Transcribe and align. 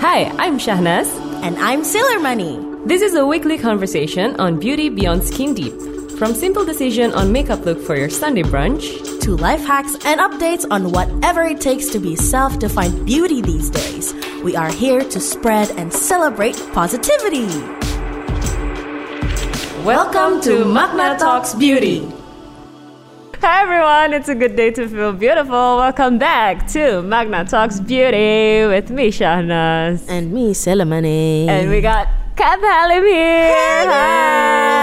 Hi, 0.00 0.32
I'm 0.38 0.58
Shahnaz. 0.58 1.08
And 1.42 1.58
I'm 1.58 1.84
Sailor 1.84 2.20
Money. 2.20 2.58
This 2.86 3.02
is 3.02 3.14
a 3.14 3.26
weekly 3.26 3.58
conversation 3.58 4.34
on 4.40 4.58
beauty 4.58 4.88
beyond 4.88 5.22
skin 5.22 5.52
deep. 5.52 5.78
From 6.18 6.32
simple 6.32 6.64
decision 6.64 7.12
on 7.12 7.32
makeup 7.32 7.66
look 7.66 7.78
for 7.82 7.96
your 7.96 8.08
Sunday 8.08 8.42
brunch 8.42 9.20
To 9.20 9.36
life 9.36 9.60
hacks 9.60 9.92
and 10.06 10.18
updates 10.18 10.66
on 10.70 10.90
whatever 10.90 11.42
it 11.42 11.60
takes 11.60 11.90
to 11.90 11.98
be 11.98 12.16
self 12.16 12.58
defined 12.58 13.04
beauty 13.04 13.42
these 13.42 13.68
days. 13.68 14.14
We 14.42 14.56
are 14.56 14.72
here 14.72 15.04
to 15.04 15.20
spread 15.20 15.70
and 15.72 15.92
celebrate 15.92 16.56
positivity. 16.72 17.46
Welcome 19.84 20.40
to 20.48 20.64
Magna 20.64 21.18
Talks 21.18 21.52
Beauty. 21.54 22.10
Hi 23.42 23.62
everyone, 23.62 24.12
it's 24.12 24.28
a 24.28 24.34
good 24.34 24.54
day 24.54 24.70
to 24.72 24.86
feel 24.86 25.14
beautiful. 25.14 25.78
Welcome 25.78 26.18
back 26.18 26.68
to 26.72 27.00
Magna 27.00 27.42
Talks 27.46 27.80
Beauty 27.80 28.66
with 28.66 28.90
me, 28.90 29.08
Shahnaz. 29.10 30.04
And 30.10 30.30
me, 30.30 30.52
Sailor 30.52 30.84
And 30.84 31.70
we 31.70 31.80
got 31.80 32.06
Kath 32.36 32.60
Halim 32.60 33.06
here. 33.06 33.88
Hi. 33.88 34.79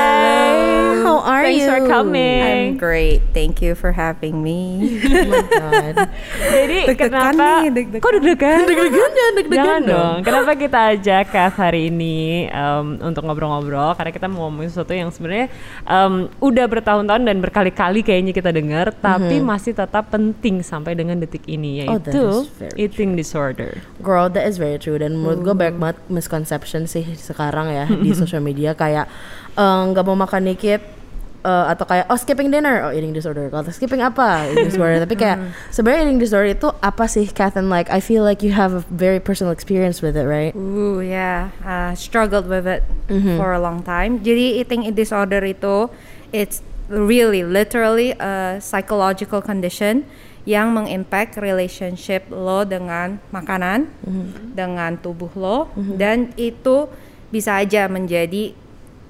How 1.17 1.25
are 1.33 1.43
Thanks 1.49 1.65
you? 1.65 1.69
for 1.73 1.79
coming. 1.89 2.41
I'm 2.45 2.77
great. 2.77 3.25
Thank 3.33 3.65
you 3.65 3.73
for 3.73 3.89
having 3.89 4.45
me. 4.45 5.01
Oh 5.01 5.25
my 5.25 5.41
god. 5.49 5.95
Jadi 6.37 6.77
Deg-degan 6.93 7.09
kenapa? 7.09 7.47
nih, 7.65 7.69
deg-degan. 7.73 8.01
Kok 8.05 8.11
deg-degan? 8.21 8.57
Deg-degan 8.69 9.09
jangan 9.09 9.33
deg-degan 9.33 9.57
Jangan 9.57 9.81
dong. 9.81 9.97
dong. 9.97 10.17
Kenapa 10.21 10.51
kita 10.53 10.79
ajak 10.93 11.23
Kath 11.33 11.57
hari 11.57 11.89
ini 11.89 12.45
em, 12.45 13.01
untuk 13.01 13.25
ngobrol-ngobrol? 13.25 13.97
Karena 13.97 14.11
kita 14.13 14.29
mau 14.29 14.45
ngomongin 14.45 14.69
sesuatu 14.69 14.93
yang 14.93 15.09
sebenarnya 15.09 15.49
em, 15.89 16.13
udah 16.37 16.65
bertahun-tahun 16.69 17.23
dan 17.25 17.37
berkali-kali 17.41 18.05
kayaknya 18.05 18.37
kita 18.37 18.53
dengar, 18.53 18.93
tapi 18.93 19.41
masih 19.41 19.73
tetap 19.73 20.13
penting 20.13 20.61
sampai 20.61 20.93
dengan 20.93 21.17
detik 21.17 21.41
ini. 21.49 21.81
Oh, 21.89 21.97
yaitu 21.97 22.45
very 22.61 22.77
eating 22.77 23.17
disorder. 23.17 23.81
Girl, 23.97 24.29
that 24.29 24.45
is 24.45 24.61
very 24.61 24.77
true 24.77 25.01
dan 25.01 25.17
menurut 25.17 25.41
gue 25.41 25.55
banyak 25.57 25.81
banget 25.81 25.97
misconception 26.07 26.85
sih 26.85 27.17
sekarang 27.17 27.73
ya 27.73 27.89
di 27.89 28.13
social 28.21 28.39
media 28.39 28.77
kayak 28.77 29.09
eh, 29.57 29.81
nggak 29.89 30.03
mau 30.05 30.13
makan 30.13 30.53
dikit 30.53 30.81
eh, 31.41 31.65
atau 31.73 31.85
kayak 31.89 32.05
oh 32.13 32.15
skipping 32.15 32.53
dinner. 32.53 32.85
Oh 32.85 32.91
eating 32.93 33.11
disorder. 33.11 33.49
Kalau 33.49 33.65
skipping 33.73 34.05
apa? 34.05 34.47
Eating 34.53 34.69
disorder. 34.69 35.01
Tapi 35.01 35.15
kayak 35.17 35.37
sebenarnya 35.73 36.07
eating 36.07 36.21
disorder 36.21 36.49
itu 36.53 36.69
apa 36.79 37.09
sih 37.09 37.25
and 37.57 37.73
like 37.73 37.89
I 37.89 37.97
feel 37.97 38.21
like 38.21 38.45
you 38.45 38.53
have 38.53 38.77
a 38.77 38.83
very 38.93 39.17
personal 39.17 39.49
experience 39.51 40.05
with 40.05 40.13
it 40.13 40.29
right? 40.29 40.53
Ooh, 40.53 41.01
yeah. 41.01 41.49
Uh, 41.65 41.97
struggled 41.97 42.45
with 42.45 42.69
it 42.69 42.85
for 43.35 43.51
a 43.51 43.59
long 43.59 43.81
time. 43.81 44.21
Jadi 44.21 44.61
eating 44.61 44.85
disorder 44.93 45.41
itu 45.41 45.89
it's 46.29 46.61
really 46.87 47.43
literally 47.43 48.15
a 48.15 48.63
psychological 48.63 49.43
condition 49.43 50.07
yang 50.47 50.71
mengimpact 50.71 51.35
relationship 51.35 52.23
lo 52.31 52.63
dengan 52.63 53.19
makanan, 53.35 53.91
dengan 54.55 54.95
tubuh 54.95 55.27
lo 55.35 55.67
dan 55.99 56.31
itu 56.39 56.87
bisa 57.27 57.59
aja 57.59 57.91
menjadi 57.91 58.55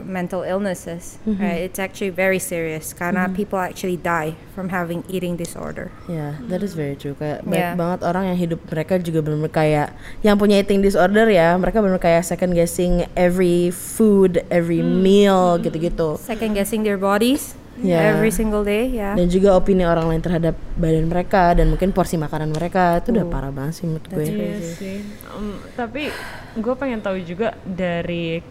mental 0.03 0.45
illnesses. 0.45 1.17
Right? 1.25 1.65
It's 1.65 1.79
actually 1.79 2.13
very 2.13 2.37
serious 2.37 2.93
karena 2.93 3.29
people 3.31 3.57
actually 3.57 3.97
die 3.97 4.37
from 4.53 4.69
having 4.69 5.01
eating 5.09 5.35
disorder. 5.35 5.89
Yeah, 6.05 6.37
that 6.49 6.61
is 6.61 6.77
very 6.77 6.93
true. 6.95 7.17
Kayak 7.17 7.45
banyak 7.45 7.57
Yeah. 7.57 7.75
banget 7.77 7.99
orang 8.05 8.23
yang 8.33 8.37
hidup 8.37 8.59
mereka 8.69 9.01
juga 9.01 9.19
benar 9.25 9.49
kayak 9.49 9.87
yang 10.21 10.37
punya 10.37 10.61
eating 10.61 10.81
disorder 10.81 11.25
ya, 11.27 11.57
mereka 11.57 11.81
benar 11.81 11.97
kayak 11.97 12.21
second 12.23 12.53
guessing 12.53 13.05
every 13.17 13.73
food, 13.73 14.41
every 14.53 14.85
meal 14.85 15.57
gitu-gitu. 15.57 16.17
Second 16.21 16.53
guessing 16.53 16.85
their 16.85 16.97
bodies 16.97 17.57
Yeah. 17.77 18.09
every 18.09 18.33
single 18.33 18.65
day, 18.65 18.89
yeah. 18.89 19.13
Dan 19.13 19.29
juga 19.29 19.53
opini 19.53 19.85
orang 19.85 20.09
lain 20.09 20.17
terhadap 20.17 20.57
badan 20.81 21.05
mereka 21.05 21.53
dan 21.53 21.69
mungkin 21.69 21.93
porsi 21.93 22.17
makanan 22.17 22.49
mereka 22.49 22.97
itu 22.97 23.13
udah 23.13 23.25
parah 23.29 23.53
banget 23.53 23.77
sih 23.77 23.85
menurut 23.85 24.05
gue. 24.09 24.25
Iya 24.25 24.57
sih. 24.65 24.97
Em, 25.05 25.61
tapi 25.77 26.09
gue 26.57 26.73
pengen 26.73 27.05
tahu 27.05 27.21
juga 27.21 27.53
dari 27.61 28.41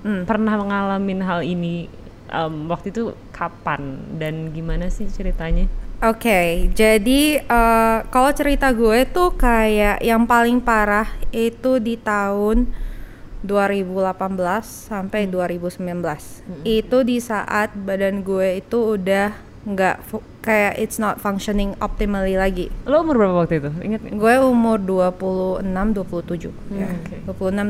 Kath 0.00 0.26
pernah 0.26 0.54
mengalami 0.56 1.12
hal 1.20 1.40
ini 1.44 1.88
em, 2.30 2.54
waktu 2.68 2.94
itu 2.94 3.12
kapan 3.34 4.00
dan 4.16 4.54
gimana 4.54 4.88
sih 4.88 5.08
ceritanya? 5.10 5.66
Oke, 6.00 6.72
jadi 6.72 7.44
eh, 7.44 7.98
kalau 8.08 8.30
cerita 8.32 8.72
gue 8.72 9.04
tuh 9.04 9.36
kayak 9.36 10.00
yang 10.00 10.24
paling 10.24 10.56
parah 10.56 11.04
itu 11.28 11.76
di 11.76 12.00
tahun 12.00 12.64
2018 13.44 14.16
sampai 14.64 15.28
2019. 15.28 16.64
Itu 16.64 17.04
di 17.04 17.20
saat 17.20 17.76
badan 17.76 18.24
gue 18.24 18.64
itu 18.64 18.96
udah 18.96 19.49
nggak 19.60 20.00
kayak 20.40 20.80
it's 20.80 20.96
not 20.96 21.20
functioning 21.20 21.76
optimally 21.84 22.32
lagi. 22.32 22.72
Lo 22.88 23.04
umur 23.04 23.20
berapa 23.20 23.44
waktu 23.44 23.60
itu? 23.60 23.70
Ingat? 23.84 24.00
Gue 24.16 24.34
umur 24.40 24.80
26 24.80 25.68
27 25.68 26.48
ya. 26.72 26.88
26 27.28 27.68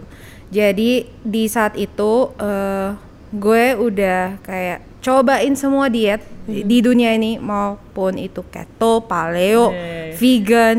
Jadi 0.48 0.90
di 1.20 1.44
saat 1.44 1.76
itu 1.76 2.32
eh, 2.40 2.96
gue 3.36 3.64
udah 3.76 4.40
kayak 4.40 4.80
cobain 5.04 5.52
semua 5.52 5.92
diet 5.92 6.24
di 6.48 6.80
dunia 6.80 7.12
ini 7.12 7.36
maupun 7.36 8.16
itu 8.16 8.40
keto, 8.48 9.04
paleo, 9.04 9.70
Yeah. 9.70 10.16
vegan, 10.16 10.76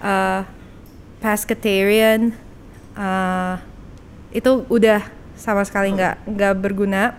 eh 0.00 0.42
pescatarian 1.18 2.32
eh, 2.96 3.54
itu 4.32 4.64
udah 4.70 5.17
sama 5.38 5.62
sekali 5.62 5.94
nggak 5.94 6.26
nggak 6.26 6.54
berguna 6.58 7.14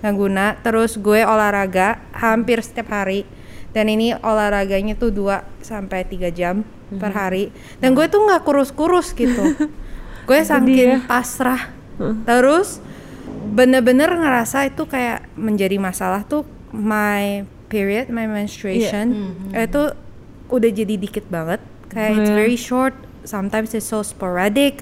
nggak 0.00 0.14
guna. 0.14 0.46
Terus 0.62 0.96
gue 0.96 1.26
olahraga 1.26 2.00
hampir 2.14 2.62
setiap 2.62 2.94
hari. 2.94 3.26
Dan 3.74 3.90
ini 3.90 4.14
olahraganya 4.14 4.94
tuh 4.94 5.10
2 5.10 5.42
sampai 5.58 6.06
3 6.06 6.30
jam 6.30 6.62
per 6.94 7.10
hari. 7.10 7.50
Dan 7.82 7.98
gue 7.98 8.06
tuh 8.06 8.22
nggak 8.22 8.46
kurus-kurus 8.46 9.10
gitu. 9.12 9.58
Gue 10.24 10.40
saking 10.40 11.04
pasrah. 11.04 11.74
Terus 12.24 12.78
bener-bener 13.50 14.08
ngerasa 14.08 14.64
itu 14.64 14.86
kayak 14.86 15.28
menjadi 15.36 15.76
masalah 15.76 16.24
tuh 16.24 16.46
my 16.72 17.42
period 17.68 18.08
my 18.08 18.24
menstruation. 18.30 19.06
Itu 19.52 19.92
udah 20.48 20.70
jadi 20.70 20.94
dikit 20.94 21.26
banget. 21.26 21.58
Kayak 21.90 22.10
it's 22.16 22.30
very 22.30 22.56
short. 22.56 22.94
Sometimes 23.26 23.74
it's 23.74 23.84
so 23.84 24.00
sporadic 24.00 24.80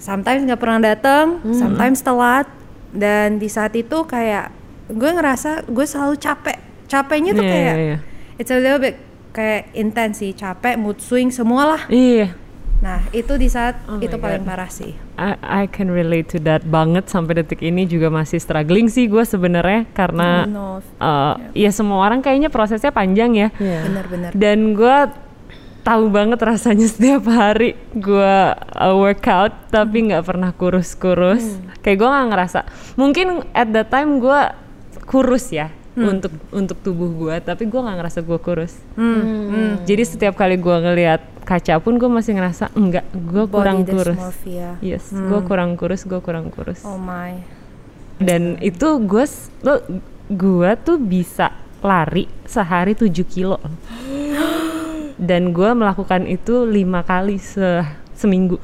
sometimes 0.00 0.42
nggak 0.42 0.58
pernah 0.58 0.80
datang 0.82 1.38
sometimes 1.52 2.00
telat 2.00 2.48
dan 2.90 3.36
di 3.36 3.46
saat 3.46 3.70
itu 3.72 4.02
kayak 4.02 4.50
gue 4.88 5.10
ngerasa 5.12 5.62
gue 5.64 5.86
selalu 5.86 6.16
capek 6.16 6.58
capeknya 6.88 7.30
tuh 7.32 7.44
Iya, 7.44 7.52
kayak 7.52 7.64
iya, 7.70 7.84
iya. 7.86 7.98
it's 8.34 8.50
a 8.50 8.56
little 8.56 8.80
bit 8.80 8.98
kayak 9.30 9.70
intens 9.72 10.18
sih 10.18 10.32
capek 10.32 10.74
mood 10.74 10.98
swing 10.98 11.30
semua 11.30 11.62
lah 11.68 11.82
Iya. 11.86 12.34
nah 12.80 12.98
itu 13.10 13.36
di 13.36 13.46
saat 13.46 13.76
Oh 13.86 14.00
itu 14.00 14.16
paling 14.16 14.42
God. 14.42 14.48
parah 14.48 14.66
sih 14.66 14.96
I, 15.14 15.36
I 15.38 15.64
can 15.68 15.86
relate 15.86 16.32
to 16.32 16.40
that 16.42 16.64
banget 16.64 17.06
sampai 17.06 17.36
detik 17.36 17.60
ini 17.60 17.84
juga 17.84 18.08
masih 18.08 18.40
struggling 18.40 18.88
sih 18.88 19.04
gue 19.04 19.20
sebenarnya 19.22 19.84
karena 19.92 20.48
uh, 20.96 21.36
ya 21.52 21.70
semua 21.70 22.02
orang 22.02 22.18
kayaknya 22.18 22.48
prosesnya 22.48 22.88
panjang 22.88 23.36
ya. 23.36 23.48
Iya. 23.54 23.84
bener-bener 23.84 24.30
Dan 24.32 24.72
gue 24.72 24.96
tahu 25.80 26.12
banget 26.12 26.38
rasanya 26.40 26.86
setiap 26.92 27.24
hari 27.26 27.76
gue 27.92 28.34
uh, 28.54 28.94
workout 28.94 29.72
tapi 29.72 30.10
nggak 30.10 30.24
pernah 30.24 30.50
kurus-kurus. 30.52 31.58
Kayak 31.80 31.96
gue 32.00 32.08
nggak 32.08 32.28
ngerasa. 32.32 32.60
Mungkin 32.96 33.48
at 33.56 33.72
that 33.72 33.88
time 33.88 34.20
gue 34.20 34.40
kurus 35.04 35.50
ya 35.50 35.72
untuk 35.98 36.32
untuk 36.54 36.78
tubuh 36.80 37.10
gue, 37.12 37.36
tapi 37.42 37.66
gue 37.66 37.76
nggak 37.76 37.96
ngerasa 37.98 38.20
gue 38.22 38.38
kurus. 38.38 38.78
Jadi 39.84 40.02
setiap 40.06 40.38
kali 40.38 40.56
gue 40.56 40.72
ngelihat 40.72 41.20
kaca 41.42 41.82
pun 41.82 41.98
gue 41.98 42.06
masih 42.06 42.38
ngerasa 42.38 42.70
enggak, 42.72 43.04
gue 43.10 43.44
kurang 43.50 43.82
Body 43.82 43.90
kurus. 43.90 44.20
Yes, 44.78 45.10
gue 45.10 45.40
kurang 45.42 45.74
kurus, 45.74 46.06
gue 46.06 46.20
kurang 46.22 46.48
kurus. 46.48 46.86
oh 46.86 46.94
my 46.94 47.42
Dan 48.16 48.60
itu 48.62 49.00
gue 49.02 49.24
lo 49.60 49.82
gue 50.30 50.70
tuh 50.80 50.96
bisa 50.96 51.50
lari 51.82 52.30
sehari 52.46 52.94
7 52.94 53.10
kilo. 53.26 53.58
Dan 55.20 55.52
gue 55.52 55.70
melakukan 55.70 56.24
itu 56.24 56.64
lima 56.64 57.04
kali 57.04 57.36
se 57.36 57.84
seminggu. 58.14 58.56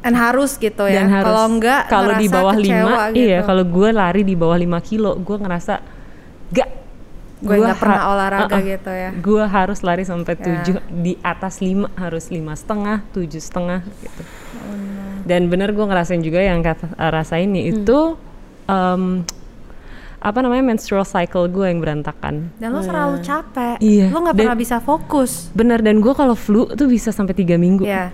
dan 0.00 0.16
harus 0.16 0.56
gitu 0.56 0.88
ya 0.88 1.04
Dan 1.04 1.12
kalau 1.12 1.44
enggak 1.46 1.82
kalau 1.86 2.16
di 2.16 2.24
bawah 2.26 2.56
kecewa 2.56 2.88
5 3.04 3.12
gitu. 3.12 3.20
iya 3.20 3.38
kalau 3.42 3.62
gue 3.62 3.88
lari 3.90 4.22
di 4.22 4.32
bawah 4.32 4.56
5 4.56 4.64
kilo 4.80 5.12
gue 5.14 5.36
ngerasa 5.36 5.74
gak 6.48 6.68
Gue 7.40 7.56
nggak 7.56 7.76
pernah 7.76 8.02
olahraga 8.08 8.48
uh-uh, 8.50 8.64
gitu 8.66 8.88
ya. 8.90 9.10
gue 9.12 9.44
harus 9.44 9.80
lari 9.80 10.04
sampai 10.04 10.34
Ya. 10.36 10.64
7 10.80 10.80
di 10.94 11.20
atas 11.20 11.58
5 11.58 11.88
harus 11.96 12.28
lima 12.28 12.52
setengah 12.52 13.04
tujuh 13.10 13.40
setengah 13.40 13.80
gitu 13.98 14.22
Oh, 14.60 14.76
dan 15.24 15.48
bener 15.48 15.68
gue 15.70 15.82
ngerasain 15.82 16.20
juga 16.20 16.40
yang 16.40 16.60
kata 16.60 16.92
uh, 16.94 17.10
rasain 17.10 17.48
nih 17.48 17.72
itu 17.74 18.16
em, 18.66 19.24
apa 20.20 20.44
namanya 20.44 20.60
menstrual 20.60 21.08
cycle 21.08 21.48
gue 21.48 21.64
yang 21.64 21.80
berantakan. 21.80 22.52
Dan 22.60 22.76
lo 22.76 22.84
selalu 22.84 23.24
capek. 23.24 23.80
Iya, 23.80 24.12
lo 24.12 24.20
nggak 24.20 24.36
pernah 24.36 24.56
bisa 24.56 24.76
fokus. 24.78 25.48
Bener 25.56 25.80
dan 25.80 26.04
gue 26.04 26.12
kalau 26.12 26.36
flu 26.36 26.68
tuh 26.76 26.86
bisa 26.86 27.08
sampai 27.08 27.32
tiga 27.32 27.56
minggu. 27.56 27.88
Ya 27.88 28.12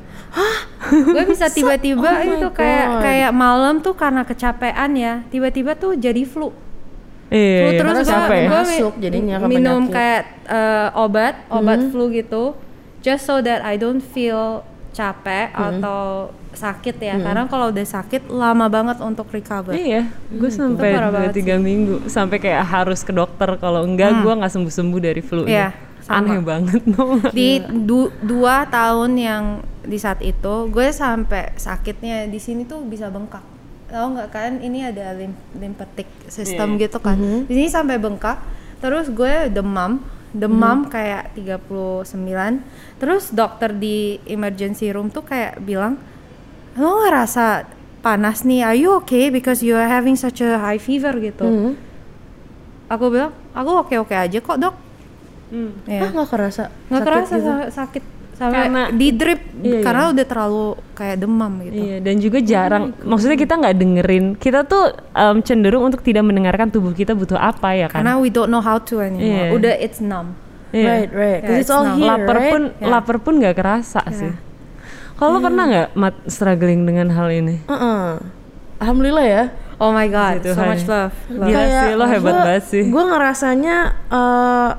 gue 0.87 1.25
bisa 1.27 1.51
tiba-tiba 1.57 2.11
Oh 2.23 2.35
itu 2.39 2.49
kayak 2.55 2.87
God. 2.87 3.03
kayak 3.03 3.33
malam 3.35 3.75
tuh 3.83 3.95
karena 3.97 4.23
kecapean 4.23 4.91
ya 4.95 5.15
tiba-tiba 5.33 5.75
tuh 5.75 5.97
jadi 5.99 6.23
flu. 6.23 6.53
Iya, 7.27 7.59
flu 7.59 7.71
iya, 7.75 7.79
terus 7.83 7.91
karena 7.91 8.03
gua, 8.07 8.13
capek 8.15 8.39
ya. 8.39 8.47
gua 8.47 8.63
Masuk 8.63 8.95
jadinya 9.03 9.37
ke 9.43 9.47
minum 9.51 9.81
penyakit. 9.91 9.95
kayak 9.99 10.23
eh, 10.47 10.89
obat 10.95 11.35
obat 11.51 11.79
flu 11.91 12.05
gitu 12.15 12.45
just 13.03 13.27
so 13.27 13.43
that 13.43 13.67
I 13.67 13.75
don't 13.75 13.99
feel 13.99 14.63
capek 14.97 15.53
atau 15.53 16.33
sakit 16.51 16.97
ya 16.97 17.15
karena 17.21 17.45
kalau 17.45 17.69
udah 17.69 17.85
sakit 17.85 18.33
lama 18.33 18.65
banget 18.67 18.97
untuk 18.99 19.29
recover 19.29 19.77
Iya, 19.77 20.09
gue 20.27 20.49
sampai 20.49 20.89
parah 20.91 21.13
dua 21.13 21.29
tiga 21.29 21.61
minggu 21.61 22.09
sampai 22.09 22.41
kayak 22.41 22.65
harus 22.65 23.01
ke 23.01 23.13
dokter 23.13 23.45
kalau 23.57 23.85
enggak 23.85 24.25
gue 24.25 24.33
nggak 24.33 24.49
sembuh 24.49 24.73
sembuh 24.73 24.97
dari 24.99 25.21
flu. 25.21 25.45
Hmm. 25.45 25.53
Iya, 25.53 25.69
sama. 26.01 26.17
aneh 26.25 26.41
banget 26.41 26.81
no. 26.93 27.21
di 27.29 27.51
du- 27.61 28.15
dua 28.19 28.65
tahun 28.65 29.13
yang 29.15 29.45
di 29.83 29.99
saat 29.99 30.19
itu 30.19 30.55
gue 30.67 30.89
sampai 30.89 31.53
sakitnya 31.55 32.25
di 32.25 32.39
sini 32.39 32.65
tuh 32.65 32.81
bisa 32.83 33.07
bengkak 33.07 33.45
tahu 33.87 34.17
nggak 34.17 34.29
kan 34.31 34.53
ini 34.59 34.83
ada 34.83 35.13
lim 35.13 35.31
lymphatic 35.53 36.09
system 36.27 36.75
Iya. 36.75 36.89
gitu 36.89 36.99
kan 36.99 37.15
di 37.45 37.53
sini 37.53 37.69
sampai 37.69 38.01
bengkak 38.01 38.41
terus 38.77 39.07
gue 39.09 39.47
demam 39.49 40.01
demam 40.31 40.87
kayak 40.87 41.35
39 41.35 42.63
terus 42.97 43.31
dokter 43.31 43.71
di 43.71 43.97
emergency 44.25 44.89
room 44.89 45.09
tuh 45.09 45.23
kayak 45.23 45.61
bilang 45.61 45.99
lo 46.75 47.01
ngerasa 47.01 47.65
panas 47.99 48.43
nih 48.43 48.63
are 48.63 48.77
you 48.77 48.95
okay 48.95 49.29
because 49.29 49.61
you 49.61 49.73
are 49.73 49.87
having 49.87 50.15
such 50.15 50.39
a 50.39 50.57
high 50.57 50.79
fever 50.79 51.11
gitu 51.17 51.43
Hmm. 51.43 51.73
aku 52.87 53.05
bilang 53.09 53.33
aku 53.51 53.71
oke 53.81 53.95
oke 53.99 54.15
aja 54.15 54.39
kok 54.39 54.59
dok 54.59 54.77
Hmm. 55.47 55.71
Iya. 55.87 56.03
Ah 56.03 56.11
nggak 56.13 56.27
kerasa. 56.27 56.65
nggak 56.91 56.91
sakit 56.91 57.07
kerasa 57.07 57.35
gitu? 57.37 57.47
sa- 57.47 57.71
sakit 57.73 58.05
sama 58.37 58.53
Karena- 58.53 58.89
di 58.93 59.09
drip 59.11 59.41
Iya, 59.57 59.81
karena 59.81 60.13
udah 60.13 60.25
terlalu 60.25 60.67
kayak 60.93 61.17
demam 61.19 61.53
gitu 61.65 61.75
Iya, 61.75 61.97
dan 61.99 62.15
juga 62.21 62.39
jarang. 62.39 62.93
Maksudnya 63.01 63.35
kita 63.35 63.55
nggak 63.57 63.75
dengerin. 63.75 64.25
Kita 64.37 64.61
tuh 64.63 64.85
em, 65.11 65.41
cenderung 65.41 65.83
untuk 65.83 66.01
tidak 66.01 66.21
mendengarkan 66.23 66.69
tubuh 66.69 66.93
kita 66.93 67.13
butuh 67.13 67.35
apa 67.35 67.73
ya 67.73 67.89
kan. 67.89 68.05
karena 68.05 68.21
we 68.21 68.29
don't 68.29 68.47
know 68.47 68.61
how 68.61 68.77
to 68.77 69.01
anymore 69.01 69.25
Iya. 69.25 69.57
udah 69.57 69.75
it's 69.77 69.99
numb 69.99 70.37
Iya. 70.71 70.85
Right, 70.85 71.11
right. 71.11 71.41
Yeah, 71.43 71.59
it's 71.59 71.71
all 71.71 71.83
it's 71.83 71.95
not- 71.95 71.97
here, 71.97 72.09
lapar 72.13 72.37
right? 72.37 72.53
pun 72.53 72.63
Ya. 72.75 72.87
lapar 72.87 73.17
pun 73.19 73.35
nggak 73.39 73.55
kerasa 73.55 74.03
sih. 74.11 74.33
Kalau 75.17 75.31
lo 75.33 75.41
pernah 75.41 75.65
nggak 75.65 75.89
mat 75.95 76.15
struggling 76.27 76.85
dengan 76.85 77.09
hal 77.09 77.33
ini? 77.33 77.65
Uh-uh. 77.65 78.21
Alhamdulillah 78.77 79.25
ya. 79.25 79.45
oh 79.77 79.89
my 79.89 80.05
god 80.07 80.41
so 80.43 80.57
much 80.59 80.85
love, 80.85 81.13
love. 81.29 81.49
Gila 81.49 81.65
sih, 81.65 81.93
lo 81.95 82.05
hebat 82.05 82.33
banget 82.35 82.65
sih. 82.69 82.83
Gue 82.89 83.01
ngerasanya 83.03 83.77
uh, 84.09 84.71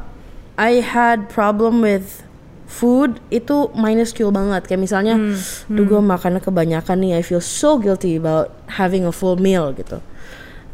I 0.54 0.82
had 0.82 1.26
problem 1.28 1.82
with 1.82 2.22
food 2.68 3.24
itu 3.32 3.72
minuscule 3.74 4.30
banget. 4.30 4.68
Kayak 4.68 4.82
misalnya, 4.84 5.16
Hmm, 5.16 5.40
duh 5.72 5.88
gue 5.88 6.02
makannya 6.04 6.44
kebanyakan 6.44 7.00
nih, 7.00 7.12
I 7.18 7.24
feel 7.24 7.42
so 7.42 7.80
guilty 7.80 8.20
about 8.20 8.52
having 8.78 9.08
a 9.08 9.14
full 9.16 9.40
meal 9.40 9.72
gitu. 9.74 10.04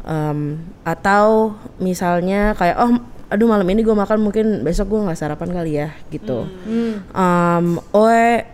Um, 0.04 0.68
atau 0.84 1.56
misalnya 1.80 2.52
kayak 2.60 2.76
oh 2.76 3.00
aduh 3.32 3.48
malam 3.48 3.64
ini 3.72 3.80
gue 3.80 3.96
makan 3.96 4.20
mungkin 4.20 4.60
besok 4.60 4.92
gue 4.92 5.00
nggak 5.00 5.16
sarapan 5.16 5.50
kali 5.54 5.72
ya 5.80 5.88
gitu. 6.12 6.44
Hmm. 6.44 6.94
Um, 7.14 7.66
or 7.94 8.44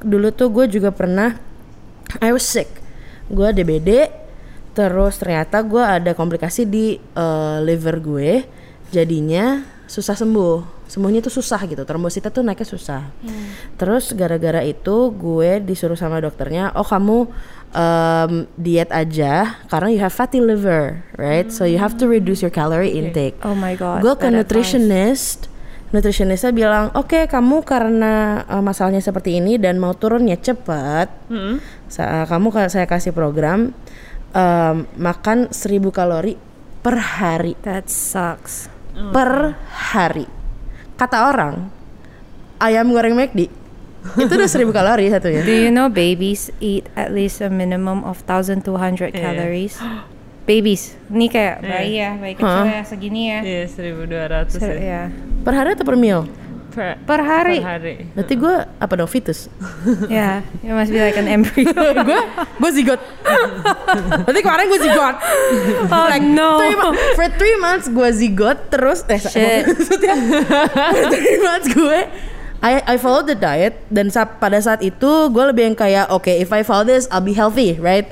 dulu 0.00 0.32
tuh 0.32 0.48
gue 0.48 0.66
juga 0.70 0.94
pernah 0.94 1.36
I 2.22 2.30
was 2.32 2.46
sick. 2.46 2.70
Gue 3.26 3.50
DBD, 3.50 4.08
terus 4.72 5.18
ternyata 5.18 5.58
gue 5.66 5.82
ada 5.82 6.14
komplikasi 6.14 6.62
di 6.64 6.94
eh, 6.96 7.58
liver 7.66 7.98
gue, 7.98 8.46
jadinya 8.94 9.66
susah 9.90 10.14
sembuh. 10.14 10.75
Sembuhnya 10.86 11.18
tuh 11.18 11.34
susah 11.34 11.58
gitu, 11.64 11.82
trombositnya 11.82 12.30
tuh 12.30 12.40
naiknya 12.40 12.62
susah. 12.64 13.02
Terus 13.74 14.10
gara-gara 14.12 14.62
itu 14.62 15.10
gue 15.10 15.58
disuruh 15.58 15.94
sama 15.94 16.18
dokternya, 16.18 16.70
oh 16.72 16.82
kamu 16.82 17.26
em, 17.70 18.32
diet 18.54 18.88
aja 18.88 19.58
karena 19.66 19.88
you 19.90 19.98
have 19.98 20.10
fatty 20.10 20.38
liver, 20.38 21.02
right? 21.14 21.50
So 21.50 21.66
you 21.66 21.76
have 21.76 21.98
to 21.98 22.06
reduce 22.06 22.38
your 22.38 22.50
calorie 22.50 22.94
intake. 22.94 23.34
Oh 23.42 23.52
my 23.52 23.74
god 23.74 23.98
gue 23.98 24.14
ke 24.14 24.22
bad 24.22 24.30
advice. 24.30 24.38
nutritionist 24.38 25.40
nutritionistnya 25.86 26.50
bilang 26.50 26.90
oke 26.94 27.26
kamu 27.26 27.62
karena 27.62 28.14
uh, 28.44 28.58
masalahnya 28.58 28.98
seperti 28.98 29.38
ini 29.38 29.54
dan 29.54 29.78
mau 29.78 29.90
turunnya 29.90 30.34
cepat 30.34 31.06
sa- 31.86 32.26
kamu 32.26 32.50
ka- 32.50 32.66
saya 32.68 32.86
kasih 32.86 33.10
program 33.10 33.70
um, 34.32 34.76
makan 34.94 35.46
1000 35.48 35.82
kalori 35.90 36.34
per 36.78 36.94
hari. 36.94 37.54
That 37.62 37.86
sucks. 37.86 38.66
Per 38.96 39.30
hari 39.92 40.26
kata 40.96 41.28
orang 41.28 41.68
ayam 42.56 42.88
goreng 42.88 43.12
McD 43.12 43.52
itu 44.16 44.32
udah 44.32 44.46
1000 44.46 44.70
kalori 44.70 45.06
satunya 45.08 45.42
do 45.42 45.50
you 45.50 45.68
know 45.68 45.86
babies 45.86 46.48
eat 46.58 46.86
at 46.94 47.10
least 47.10 47.40
a 47.40 47.50
minimum 47.50 48.00
of 48.02 48.22
1200 48.22 49.10
Iya. 49.10 49.10
calories? 49.12 49.76
Babies. 50.46 50.94
Ini 51.10 51.26
kayak 51.26 51.56
bayi 51.58 51.98
ya 51.98 52.14
bayi 52.14 52.38
kecil 52.38 52.46
Hah? 52.46 52.70
ya 52.70 52.82
segini 52.86 53.34
ya. 53.34 53.38
Iya, 53.42 53.64
1200 53.66 54.46
Se- 54.46 54.62
ya. 54.62 54.78
ya 54.78 55.02
per 55.42 55.52
hari 55.52 55.74
atau 55.74 55.82
per 55.82 55.98
meal 55.98 56.30
Per, 56.76 56.92
per 57.08 57.20
hari? 57.24 57.56
per 57.56 57.72
hari. 57.72 57.94
berarti 58.12 58.34
gue 58.36 58.54
apa 58.76 58.92
dong? 58.94 59.08
Fetus? 59.08 59.48
Ya 60.12 60.44
you 60.60 60.70
must 60.70 60.92
be 60.92 61.00
like 61.00 61.16
an 61.16 61.24
embryo. 61.24 61.72
Gue 62.04 62.20
gue 62.60 62.70
zigot. 62.70 63.00
Berarti 64.22 64.40
kemarin 64.40 64.68
gue 64.68 64.80
zigot. 64.82 65.16
Oh 65.88 66.06
no. 66.22 66.60
Three 66.60 66.76
for 67.16 67.26
three 67.34 67.56
months 67.56 67.88
gue 67.88 68.08
zigot 68.12 68.68
terus 68.68 69.00
eh 69.06 69.16
Shit. 69.16 69.64
maksudnya 69.72 70.14
for 70.68 71.02
three 71.08 71.40
months 71.40 71.66
gue 71.66 71.98
I 72.58 72.72
I 72.84 72.96
follow 72.96 73.20
the 73.22 73.32
diet 73.32 73.80
dan 73.88 74.08
sa- 74.08 74.28
pada 74.28 74.58
saat 74.58 74.80
itu 74.80 75.08
gue 75.28 75.44
lebih 75.46 75.72
yang 75.72 75.76
kayak 75.76 76.08
oke 76.08 76.28
if 76.28 76.50
I 76.50 76.60
follow 76.60 76.84
this 76.84 77.08
I'll 77.08 77.20
be 77.20 77.32
healthy 77.32 77.76
right? 77.76 78.04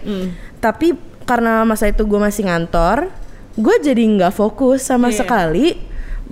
Tapi 0.58 0.96
karena 1.25 1.64
masa 1.64 1.88
itu 1.88 2.05
gue 2.05 2.16
masih 2.16 2.49
ngantor 2.49 3.12
gue 3.55 3.76
jadi 3.78 4.00
nggak 4.00 4.32
fokus 4.32 4.82
sama 4.82 5.08
Iya. 5.08 5.20
sekali 5.20 5.78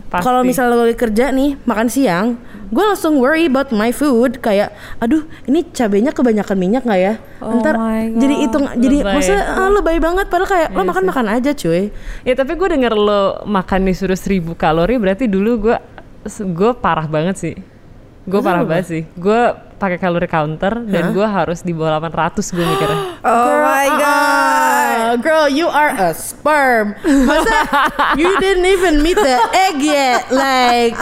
Pasti. 0.08 0.24
kalau 0.24 0.40
misalnya 0.44 0.76
gue 0.76 0.96
kerja 0.96 1.30
nih 1.32 1.56
makan 1.64 1.88
siang 1.88 2.36
gue 2.72 2.80
langsung 2.80 3.20
worry 3.20 3.52
about 3.52 3.68
my 3.68 3.92
food. 3.92 4.40
Kayak 4.40 4.72
aduh 4.96 5.28
ini 5.44 5.60
cabenya 5.76 6.10
kebanyakan 6.10 6.56
minyak 6.56 6.82
nggak 6.88 7.00
ya? 7.04 7.14
Oh 7.44 7.60
ntar 7.60 7.76
my 7.76 8.16
jadi 8.16 8.34
God. 8.34 8.42
hitung 8.48 8.64
jadi 8.80 8.96
maksudnya 9.04 9.44
ah, 9.44 9.68
lebay 9.68 10.00
banget. 10.00 10.26
Padahal 10.32 10.48
kayak 10.48 10.68
Iya 10.72 10.78
lo 10.80 10.82
makan 10.88 11.04
makan 11.04 11.26
aja 11.28 11.50
cuy. 11.52 11.92
Ya 12.24 12.32
tapi 12.32 12.56
gue 12.56 12.68
denger 12.72 12.96
lo 12.96 13.44
makan 13.44 13.84
disuruh 13.84 14.16
1000 14.16 14.56
kalori 14.56 14.96
berarti 14.96 15.28
dulu 15.28 15.68
gue 15.68 15.76
gue 16.40 16.70
parah 16.80 17.04
banget 17.04 17.36
sih. 17.36 17.54
Gue 18.24 18.40
parah 18.40 18.64
banget 18.64 18.86
sih. 18.88 19.02
Gue 19.20 19.52
pakai 19.76 19.98
kalori 20.00 20.30
counter 20.30 20.80
dan 20.88 21.12
gue 21.12 21.26
harus 21.26 21.60
di 21.60 21.76
bawah 21.76 22.00
800 22.00 22.40
gue 22.56 22.64
mikirnya. 22.64 22.98
oh 23.28 23.54
my 23.60 23.88
god 24.00 24.10
Ah, 24.12 24.71
girl, 25.16 25.48
you 25.48 25.66
are 25.66 25.90
a 25.90 26.12
sperm. 26.12 26.94
Masa 27.02 27.58
you 28.20 28.30
didn't 28.38 28.66
even 28.66 29.02
meet 29.02 29.16
the 29.16 29.36
egg 29.52 29.76
yet? 29.78 30.30
Like 30.30 30.94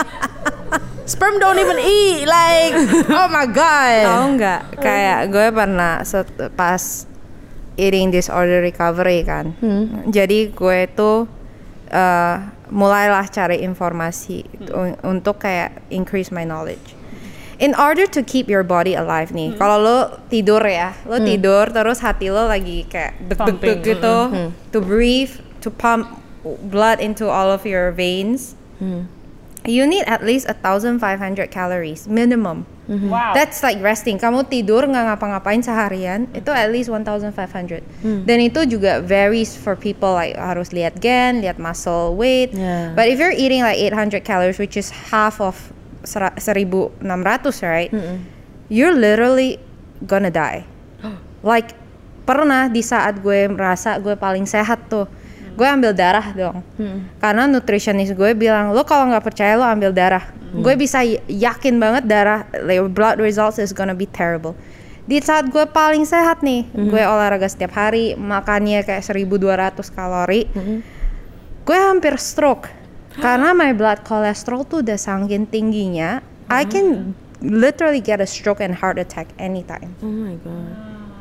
sperm 1.05 1.39
don't 1.39 1.59
even 1.59 1.77
eat. 1.77 2.25
Like 2.25 2.73
oh 3.09 3.27
my 3.27 3.45
god. 3.45 4.03
Tahu 4.07 4.25
nggak? 4.39 4.61
Kayak 4.79 5.19
gue 5.29 5.47
pernah 5.51 5.93
set- 6.03 6.31
pas 6.55 7.05
eating 7.75 8.11
disorder 8.11 8.61
recovery 8.61 9.23
kan. 9.23 9.55
Jadi 10.07 10.51
gue 10.51 10.79
tuh 10.91 11.25
eh, 11.87 12.35
mulailah 12.71 13.27
cari 13.27 13.59
informasi 13.61 14.47
un- 14.71 14.99
untuk 15.03 15.43
kayak 15.43 15.83
increase 15.89 16.31
my 16.31 16.47
knowledge. 16.47 16.95
In 17.61 17.77
order 17.77 18.09
to 18.09 18.25
keep 18.25 18.49
your 18.49 18.65
body 18.65 18.97
alive 18.97 19.29
nih, 19.29 19.53
kalau 19.53 19.77
lo 19.77 19.97
tidur 20.33 20.65
ya, 20.65 20.97
lo 21.05 21.21
tidur 21.21 21.69
terus 21.69 22.01
hati 22.01 22.33
lo 22.33 22.49
lagi 22.49 22.89
kayak 22.89 23.21
deg 23.29 23.37
deg 23.37 23.37
deg 23.37 23.77
Pumping. 23.77 23.77
gitu, 23.85 24.17
to 24.73 24.81
breathe, 24.81 25.37
to 25.61 25.69
pump 25.69 26.09
blood 26.73 26.97
into 26.97 27.29
all 27.29 27.53
of 27.53 27.61
your 27.69 27.93
veins. 27.93 28.57
You 29.61 29.85
need 29.85 30.09
at 30.09 30.25
least 30.25 30.49
1,500 30.49 30.97
calories 31.53 32.09
minimum. 32.09 32.65
Wow. 32.89 33.37
That's 33.37 33.61
like 33.61 33.77
resting. 33.77 34.17
Kamu 34.17 34.49
tidur 34.49 34.89
nggak 34.89 35.13
ngapa-ngapain 35.13 35.61
seharian, 35.61 36.33
itu 36.33 36.49
at 36.49 36.73
least 36.73 36.89
1,500. 36.89 37.85
Dan 38.25 38.41
itu 38.41 38.65
juga 38.65 39.05
varies 39.05 39.53
for 39.53 39.77
people 39.77 40.17
like 40.17 40.33
harus 40.33 40.73
lihat 40.73 40.97
gain, 40.97 41.45
lihat 41.45 41.61
muscle 41.61 42.17
weight. 42.17 42.57
Yeah. 42.57 42.97
But 42.97 43.13
if 43.13 43.21
you're 43.21 43.37
eating 43.37 43.61
like 43.61 43.77
800 43.77 44.25
calories, 44.25 44.57
which 44.57 44.73
is 44.73 44.89
half 45.13 45.37
of 45.37 45.69
1,600, 46.03 47.01
right? 47.63 47.91
You're 48.67 48.95
literally 48.95 49.59
gonna 50.05 50.31
die. 50.31 50.63
like 51.43 51.73
pernah 52.23 52.69
di 52.69 52.79
saat 52.79 53.19
gue 53.19 53.49
merasa 53.49 53.97
gue 53.97 54.13
paling 54.15 54.45
sehat 54.45 54.87
tuh, 54.87 55.09
gue 55.53 55.67
ambil 55.67 55.91
darah 55.91 56.31
dong. 56.31 56.63
Karena 57.19 57.45
nutritionist 57.45 58.13
gue 58.13 58.31
bilang 58.33 58.71
lo 58.71 58.81
kalau 58.81 59.09
nggak 59.11 59.25
percaya 59.25 59.57
lo 59.57 59.65
ambil 59.65 59.91
darah. 59.91 60.23
Gue 60.51 60.75
bisa 60.75 60.99
yakin 61.27 61.79
banget 61.79 62.03
darah 62.07 62.43
like, 62.59 62.83
blood 62.91 63.19
results 63.19 63.55
is 63.55 63.71
gonna 63.71 63.95
be 63.95 64.05
terrible. 64.05 64.55
Di 65.01 65.17
saat 65.19 65.49
gue 65.49 65.65
paling 65.65 66.05
sehat 66.05 66.39
nih, 66.39 66.67
gue 66.87 67.01
olahraga 67.01 67.49
setiap 67.49 67.73
hari, 67.73 68.13
makannya 68.15 68.85
kayak 68.85 69.01
1200 69.03 69.81
kalori, 69.91 70.45
gue 71.61 71.77
hampir 71.77 72.15
stroke 72.15 72.69
karena 73.17 73.51
my 73.51 73.71
blood 73.71 74.01
cholesterol 74.01 74.63
tuh 74.63 74.79
udah 74.79 74.95
sangkin 74.95 75.43
tingginya. 75.43 76.23
I 76.47 76.63
can 76.63 77.15
literally 77.39 77.99
get 77.99 78.19
a 78.19 78.27
stroke 78.27 78.59
and 78.59 78.75
heart 78.75 78.99
attack 78.99 79.31
anytime 79.35 79.97
Oh 79.99 80.07
my 80.07 80.37
god. 80.37 80.69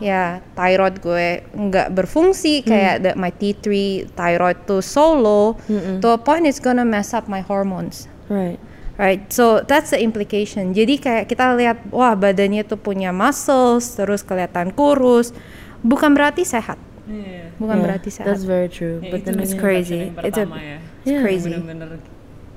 ya 0.01 0.45
thyroid 0.53 0.99
gue 0.99 1.41
nggak 1.51 1.93
berfungsi 1.93 2.61
kayak 2.61 2.95
the, 3.01 3.11
my 3.15 3.31
T3 3.31 3.65
thyroid 4.13 4.59
tuh 4.65 4.81
so 4.81 5.13
low 5.13 5.57
to 6.01 6.09
a 6.09 6.19
point 6.19 6.45
it's 6.45 6.59
gonna 6.59 6.85
mess 6.85 7.13
up 7.13 7.25
my 7.25 7.41
hormones 7.41 8.05
Right. 8.27 8.61
right 8.97 9.23
so 9.29 9.61
that's 9.61 9.93
the 9.93 10.01
implication 10.01 10.73
jadi 10.73 10.97
kayak 10.97 11.25
kita 11.27 11.57
lihat 11.57 11.89
wah 11.89 12.13
badannya 12.13 12.65
tuh 12.65 12.77
punya 12.77 13.13
muscles 13.13 13.95
terus 13.95 14.21
kelihatan 14.21 14.73
kurus 14.73 15.33
bukan 15.81 16.13
berarti 16.13 16.45
sehat 16.45 16.77
Iya. 17.07 17.51
bukan 17.57 17.77
Yeah, 17.77 17.85
berarti 17.87 18.09
sehat 18.13 18.27
That's 18.29 18.45
very 18.45 18.69
true. 18.69 19.03
Ya, 19.03 19.11
But 19.11 19.27
then 19.27 19.41
It's 19.41 19.51
crazy. 19.53 20.15
It's 20.23 20.39
a- 20.39 20.47
ya. 20.47 20.79
It's 21.01 21.09
Yeah. 21.09 21.23
crazy 21.23 21.49
bener-bener 21.49 21.99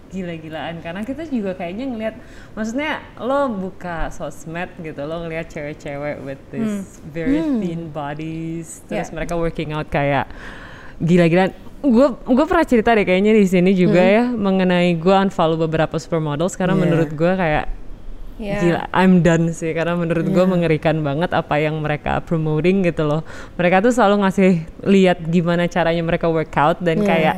gila-gilaan 0.09 0.77
karena 0.85 1.01
kita 1.01 1.25
juga 1.25 1.57
kayaknya 1.57 1.89
ngelihat 1.89 2.15
maksudnya 2.53 3.01
lo 3.17 3.50
buka 3.50 4.13
sosmed 4.13 4.69
gitu 4.77 5.01
lo 5.03 5.25
ngelihat 5.25 5.50
cewek-cewek 5.50 6.21
with 6.21 6.38
this 6.53 7.01
very 7.09 7.41
thin 7.57 7.89
bodies 7.89 8.85
terus 8.85 9.09
Yeah. 9.09 9.15
mereka 9.17 9.33
working 9.33 9.73
out 9.73 9.89
kayak 9.89 10.29
gila-gilaan 11.01 11.50
gue 11.81 12.07
gue 12.15 12.45
pernah 12.45 12.63
cerita 12.63 12.93
deh 12.93 13.03
kayaknya 13.03 13.33
di 13.33 13.43
sini 13.43 13.73
juga 13.73 14.00
ya 14.00 14.29
mengenai 14.29 14.93
gue 14.95 15.15
unfollow 15.17 15.57
beberapa 15.57 15.97
supermodels 15.97 16.53
karena 16.53 16.77
Yeah. 16.77 16.83
menurut 16.85 17.09
gue 17.09 17.33
kayak 17.33 17.65
Yeah. 18.33 18.62
gila 18.62 18.81
I'm 18.93 19.21
done 19.21 19.50
sih 19.50 19.73
karena 19.73 19.93
menurut 19.93 20.25
gue 20.25 20.45
mengerikan 20.45 21.01
banget 21.01 21.33
apa 21.33 21.57
yang 21.57 21.81
mereka 21.81 22.21
promoting 22.21 22.81
gitu 22.81 23.05
loh 23.05 23.21
mereka 23.57 23.81
tuh 23.81 23.89
selalu 23.89 24.25
ngasih 24.25 24.51
lihat 24.85 25.21
gimana 25.25 25.65
caranya 25.65 26.01
mereka 26.01 26.29
workout 26.29 26.77
dan 26.81 27.01
Yeah. 27.01 27.09
kayak 27.09 27.35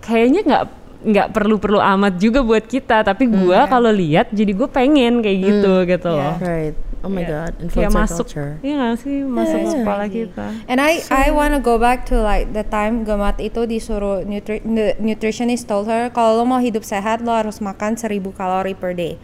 kayaknya 0.00 0.40
nggak 0.42 0.64
nggak 1.00 1.28
perlu-perlu 1.32 1.80
amat 1.80 2.20
juga 2.20 2.40
buat 2.40 2.60
kita 2.62 3.00
tapi 3.00 3.24
gua 3.24 3.64
kalau 3.64 3.88
lihat 3.88 4.28
jadi 4.30 4.52
gue 4.52 4.68
pengen 4.68 5.24
kayak 5.24 5.38
gitu 5.40 5.72
gitu 5.88 6.10
loh 6.10 6.36
Right. 6.36 6.76
Oh 7.00 7.08
my 7.08 7.24
Iya. 7.24 7.28
god. 7.48 7.52
kayak 7.56 7.64
Influencer 7.64 7.96
masuk 7.96 8.26
culture. 8.28 8.52
iya 8.60 8.74
nggak 8.76 8.96
sih 9.00 9.16
masuk 9.24 9.58
yeah. 9.58 9.72
kepala 9.80 10.04
Crazy. 10.04 10.16
kita 10.20 10.46
And 10.68 10.76
I 10.76 10.92
I 11.08 11.32
wanna 11.32 11.56
go 11.56 11.80
back 11.80 12.04
to 12.12 12.20
like 12.20 12.52
the 12.52 12.60
time 12.60 13.08
Gemat 13.08 13.40
itu 13.40 13.64
disuruh 13.64 14.20
nutri 14.20 14.60
the 14.60 14.92
nutritionist 15.00 15.64
told 15.64 15.88
her 15.88 16.12
kalau 16.12 16.36
lo 16.36 16.44
mau 16.44 16.60
hidup 16.60 16.84
sehat 16.84 17.24
lo 17.24 17.32
harus 17.32 17.64
makan 17.64 17.96
1000 17.96 18.20
kalori 18.36 18.76
per 18.76 18.92
day. 18.92 19.16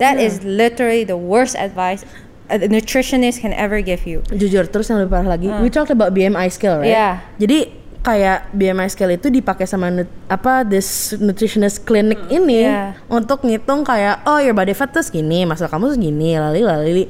That 0.00 0.16
is 0.16 0.40
literally 0.40 1.04
the 1.04 1.20
worst 1.20 1.52
advice 1.52 2.08
a 2.48 2.56
nutritionist 2.64 3.44
can 3.44 3.52
ever 3.52 3.84
give 3.84 4.08
you. 4.08 4.24
Jujur, 4.32 4.64
terus 4.64 4.88
yang 4.88 5.04
lebih 5.04 5.12
parah 5.12 5.36
lagi, 5.36 5.52
we 5.60 5.68
talked 5.68 5.92
about 5.92 6.16
BMI 6.16 6.48
scale, 6.48 6.80
right? 6.80 6.88
Yeah. 6.88 7.20
Jadi 7.36 7.76
kayak 7.98 8.54
BMI 8.54 8.88
scale 8.88 9.18
itu 9.18 9.28
dipakai 9.28 9.66
sama 9.66 9.90
nut- 9.90 10.10
apa 10.30 10.62
this 10.62 11.12
nutritionist 11.18 11.82
clinic 11.82 12.18
ini 12.30 12.64
Yeah. 12.64 12.94
untuk 13.10 13.42
ngitung 13.42 13.82
kayak 13.82 14.22
oh 14.24 14.38
your 14.38 14.54
body 14.54 14.72
fat 14.72 14.94
tuh 14.94 15.02
segini, 15.02 15.44
masa 15.44 15.66
kamu 15.66 15.98
segini, 15.98 16.38
lali 16.38 16.62
lali. 16.62 17.04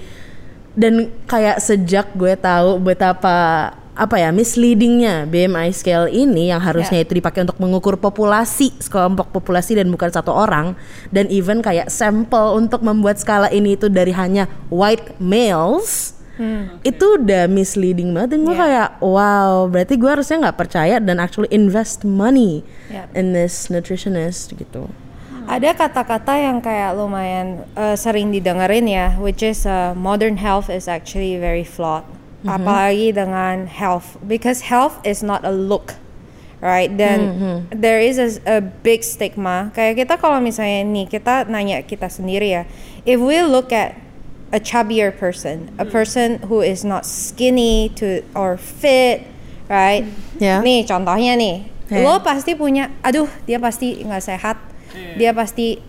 Dan 0.78 1.10
kayak 1.26 1.58
sejak 1.58 2.14
gue 2.14 2.38
tahu 2.38 2.78
betapa 2.78 3.70
apa 3.98 4.14
ya 4.14 4.30
misleadingnya 4.30 5.26
BMI 5.26 5.74
scale 5.74 6.06
ini 6.06 6.54
yang 6.54 6.62
harusnya 6.62 7.02
itu 7.02 7.18
dipakai 7.18 7.42
untuk 7.42 7.58
mengukur 7.58 7.98
populasi 7.98 8.70
sekelompok 8.78 9.34
populasi 9.34 9.74
dan 9.74 9.90
bukan 9.90 10.06
satu 10.06 10.30
orang 10.30 10.78
dan 11.10 11.26
even 11.34 11.58
kayak 11.58 11.90
sampel 11.90 12.54
untuk 12.54 12.78
membuat 12.86 13.18
skala 13.18 13.50
ini 13.50 13.74
itu 13.74 13.90
dari 13.90 14.14
hanya 14.14 14.46
white 14.70 15.18
males 15.18 16.14
itu 16.86 17.04
udah 17.18 17.50
misleading 17.50 18.14
banget 18.14 18.38
dan 18.38 18.40
gue 18.46 18.54
Yeah. 18.54 18.62
kayak 18.62 18.88
wow 19.02 19.66
berarti 19.66 19.94
gue 19.98 20.06
harusnya 20.06 20.36
nggak 20.48 20.58
percaya 20.58 20.96
dan 21.02 21.18
actually 21.18 21.50
invest 21.50 22.06
money 22.06 22.62
Yeah. 22.86 23.10
in 23.12 23.34
this 23.34 23.66
nutritionist 23.68 24.54
gitu 24.54 24.86
Ada 25.48 25.72
kata-kata 25.72 26.36
yang 26.36 26.60
kayak 26.60 26.92
lumayan 26.92 27.64
uh, 27.72 27.96
sering 27.96 28.28
didengerin 28.28 28.84
ya, 28.84 29.16
which 29.16 29.40
is 29.40 29.64
uh, 29.64 29.96
modern 29.96 30.36
health 30.36 30.68
is 30.68 30.84
actually 30.84 31.40
very 31.40 31.64
flawed. 31.64 32.04
Apalagi 32.44 33.16
dengan 33.16 33.64
health, 33.64 34.20
because 34.28 34.68
health 34.68 35.00
is 35.08 35.24
not 35.24 35.48
a 35.48 35.50
look, 35.50 35.96
right? 36.60 36.92
Dan 36.92 37.64
there 37.72 37.96
is 37.96 38.20
a, 38.20 38.28
a 38.44 38.58
big 38.60 39.00
stigma. 39.00 39.72
Kayak 39.72 40.04
kita 40.04 40.14
kalau 40.20 40.36
misalnya 40.36 40.84
nih 40.84 41.08
kita 41.08 41.48
nanya 41.48 41.80
kita 41.80 42.12
sendiri 42.12 42.52
ya, 42.52 42.62
if 43.08 43.16
we 43.16 43.40
look 43.40 43.72
at 43.72 43.96
a 44.52 44.58
chubbier 44.58 45.12
person, 45.12 45.68
a 45.76 45.84
person 45.84 46.38
who 46.48 46.60
is 46.60 46.84
not 46.84 47.04
skinny 47.04 47.92
to 47.96 48.24
or 48.32 48.56
fit, 48.56 49.28
right? 49.68 50.08
Ya. 50.40 50.64
Nih 50.64 50.88
contohnya 50.88 51.36
nih, 51.36 51.68
Ya. 51.88 52.04
lo 52.04 52.20
pasti 52.20 52.52
punya, 52.52 52.92
aduh 53.00 53.28
dia 53.44 53.56
pasti 53.56 54.04
nggak 54.04 54.24
sehat, 54.24 54.56
dia 55.16 55.32
pasti 55.32 55.80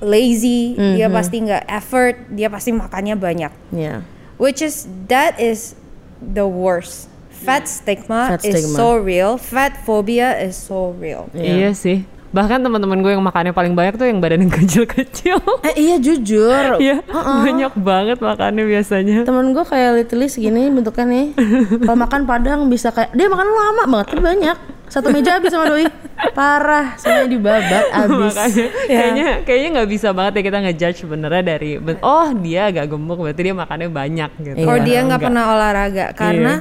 lazy, 0.00 0.74
dia 0.76 1.08
pasti 1.08 1.44
nggak 1.44 1.64
effort, 1.68 2.16
dia 2.32 2.48
pasti 2.48 2.72
makannya 2.72 3.16
banyak. 3.16 3.52
ya 3.72 4.02
Which 4.40 4.58
is 4.58 4.88
that 5.06 5.38
is 5.38 5.78
the 6.18 6.48
worst. 6.48 7.06
Fat 7.30 7.66
stigma 7.66 8.38
Fat 8.38 8.42
is 8.46 8.54
stigma. 8.64 8.76
so 8.78 8.94
real. 8.98 9.34
Fat 9.34 9.74
phobia 9.82 10.34
is 10.38 10.54
so 10.54 10.94
real. 10.94 11.26
Iya. 11.34 11.52
iya 11.54 11.70
sih 11.74 12.06
bahkan 12.32 12.64
teman-teman 12.64 13.04
gue 13.04 13.12
yang 13.12 13.20
makannya 13.20 13.52
paling 13.52 13.76
banyak 13.76 14.00
tuh 14.00 14.08
yang 14.08 14.18
badan 14.18 14.48
yang 14.48 14.52
kecil-kecil. 14.64 15.38
Eh 15.68 15.74
iya 15.76 15.96
jujur. 16.00 16.64
Iya, 16.82 17.04
banyak 17.14 17.78
banget 17.78 18.18
makannya 18.18 18.64
biasanya. 18.66 19.22
temen 19.22 19.52
gue 19.54 19.62
kayak 19.62 19.90
literally 20.02 20.26
segini 20.26 20.72
bentukannya 20.72 21.36
kalau 21.86 21.98
makan 22.00 22.24
padang 22.26 22.66
bisa 22.66 22.90
kayak 22.90 23.12
dia 23.14 23.28
makan 23.28 23.46
lama 23.46 23.82
banget 23.86 24.06
tapi 24.16 24.22
banyak. 24.24 24.56
Satu 24.88 25.08
meja 25.08 25.40
habis 25.40 25.48
sama 25.48 25.72
doi. 25.72 25.88
Parah 26.36 27.00
semuanya 27.00 27.28
dibabat 27.32 27.84
habis. 27.96 28.34
Makanya 28.36 28.66
kayaknya 28.84 29.28
kayaknya 29.48 29.68
nggak 29.78 29.88
bisa 29.88 30.08
banget 30.12 30.32
ya 30.36 30.42
kita 30.44 30.58
ngejudge 30.68 30.98
sebenarnya 31.00 31.42
dari 31.56 31.70
oh 32.04 32.28
dia 32.36 32.68
agak 32.68 32.92
gemuk 32.92 33.16
berarti 33.20 33.40
dia 33.40 33.54
makannya 33.56 33.88
banyak 33.88 34.30
gitu. 34.42 34.56
Iya. 34.60 34.68
Or 34.68 34.76
dia 34.84 34.98
nggak 35.00 35.16
Enggak. 35.16 35.20
pernah 35.24 35.44
olahraga. 35.48 36.06
Karena 36.12 36.52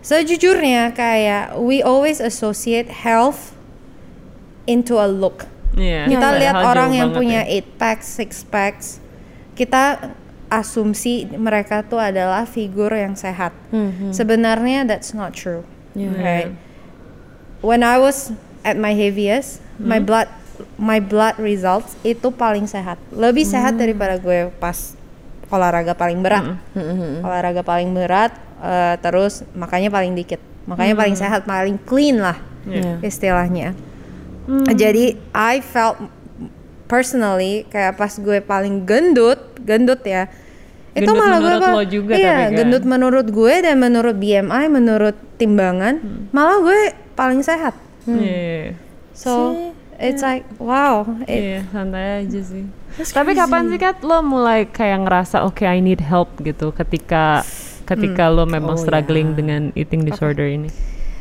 sejujurnya 0.00 0.96
kayak 0.96 1.60
we 1.60 1.84
always 1.84 2.22
associate 2.24 2.88
health 2.88 3.57
into 4.68 5.00
a 5.00 5.08
look. 5.08 5.48
Iya, 5.72 6.04
Kita 6.06 6.28
lihat 6.36 6.54
orang 6.60 6.90
yang 6.92 7.10
punya 7.10 7.42
ya. 7.42 7.50
eight 7.58 7.68
packs, 7.76 8.04
six 8.04 8.42
packs, 8.42 9.00
kita 9.54 10.12
asumsi 10.48 11.28
mereka 11.36 11.84
tuh 11.84 12.00
adalah 12.00 12.44
figur 12.44 12.88
yang 12.90 13.12
sehat. 13.14 13.52
Mhm. 13.68 14.12
Sebenarnya 14.12 14.84
that's 14.84 15.12
not 15.12 15.32
true. 15.32 15.64
Yeah. 15.92 16.16
Right. 16.16 16.50
When 17.60 17.80
I 17.80 17.96
was 17.96 18.32
at 18.64 18.76
my 18.76 18.92
heaviest, 18.92 19.60
Hmm. 19.76 19.88
my 19.88 20.00
blood 20.00 20.28
my 20.74 20.98
blood 20.98 21.38
results 21.38 21.94
itu 22.02 22.34
paling 22.34 22.66
sehat. 22.66 22.98
Lebih 23.14 23.46
sehat 23.46 23.78
Hmm. 23.78 23.82
daripada 23.82 24.18
gue 24.18 24.50
pas 24.58 24.96
olahraga 25.48 25.94
paling 25.94 26.18
berat. 26.18 26.58
Mhm. 26.74 27.22
Olahraga 27.22 27.62
paling 27.62 27.94
berat 27.94 28.34
eh, 28.58 28.98
terus 28.98 29.46
makanya 29.54 29.86
paling 29.86 30.18
dikit. 30.18 30.42
Makanya 30.66 30.98
paling 30.98 31.14
Hmm. 31.14 31.22
sehat, 31.22 31.40
paling 31.46 31.78
clean 31.78 32.18
lah 32.18 32.36
Iya. 32.66 32.98
istilahnya. 33.00 33.70
Hmm. 34.48 34.64
Jadi 34.72 35.20
I 35.36 35.60
felt 35.60 36.00
personally 36.88 37.68
kayak 37.68 38.00
pas 38.00 38.16
gue 38.16 38.40
paling 38.40 38.88
gendut, 38.88 39.38
gendut 39.60 40.00
ya. 40.02 40.26
itu 40.96 41.04
Gendut 41.04 41.20
malah 41.20 41.38
gue 41.38 41.54
lo 41.60 41.84
juga 41.84 42.12
iya, 42.16 42.26
tapi 42.26 42.42
kan? 42.42 42.56
gendut 42.58 42.84
menurut 42.88 43.26
gue 43.28 43.54
dan 43.60 43.76
menurut 43.78 44.16
BMI, 44.18 44.64
menurut 44.66 45.14
timbangan, 45.36 46.00
malah 46.34 46.58
gue 46.58 46.80
paling 47.14 47.44
sehat. 47.44 47.76
Iya. 48.08 48.74
So 49.14 49.54
it's 50.00 50.24
like 50.24 50.42
wow, 50.58 51.04
Iya, 51.28 51.68
santai 51.70 52.24
aja 52.24 52.40
sih. 52.40 52.64
Tapi 53.14 53.36
kapan 53.36 53.70
sih 53.70 53.78
Kat 53.78 54.00
lo 54.02 54.24
mulai 54.24 54.66
kayak 54.66 55.06
ngerasa 55.06 55.46
oke 55.46 55.62
I 55.62 55.78
need 55.78 56.02
help 56.02 56.34
gitu 56.42 56.74
ketika 56.74 57.46
ketika 57.86 58.26
lo 58.32 58.48
memang 58.48 58.74
Oh, 58.74 58.80
struggling 58.80 59.32
ya. 59.32 59.44
dengan 59.44 59.62
eating 59.78 60.02
disorder 60.02 60.48
ini? 60.50 60.72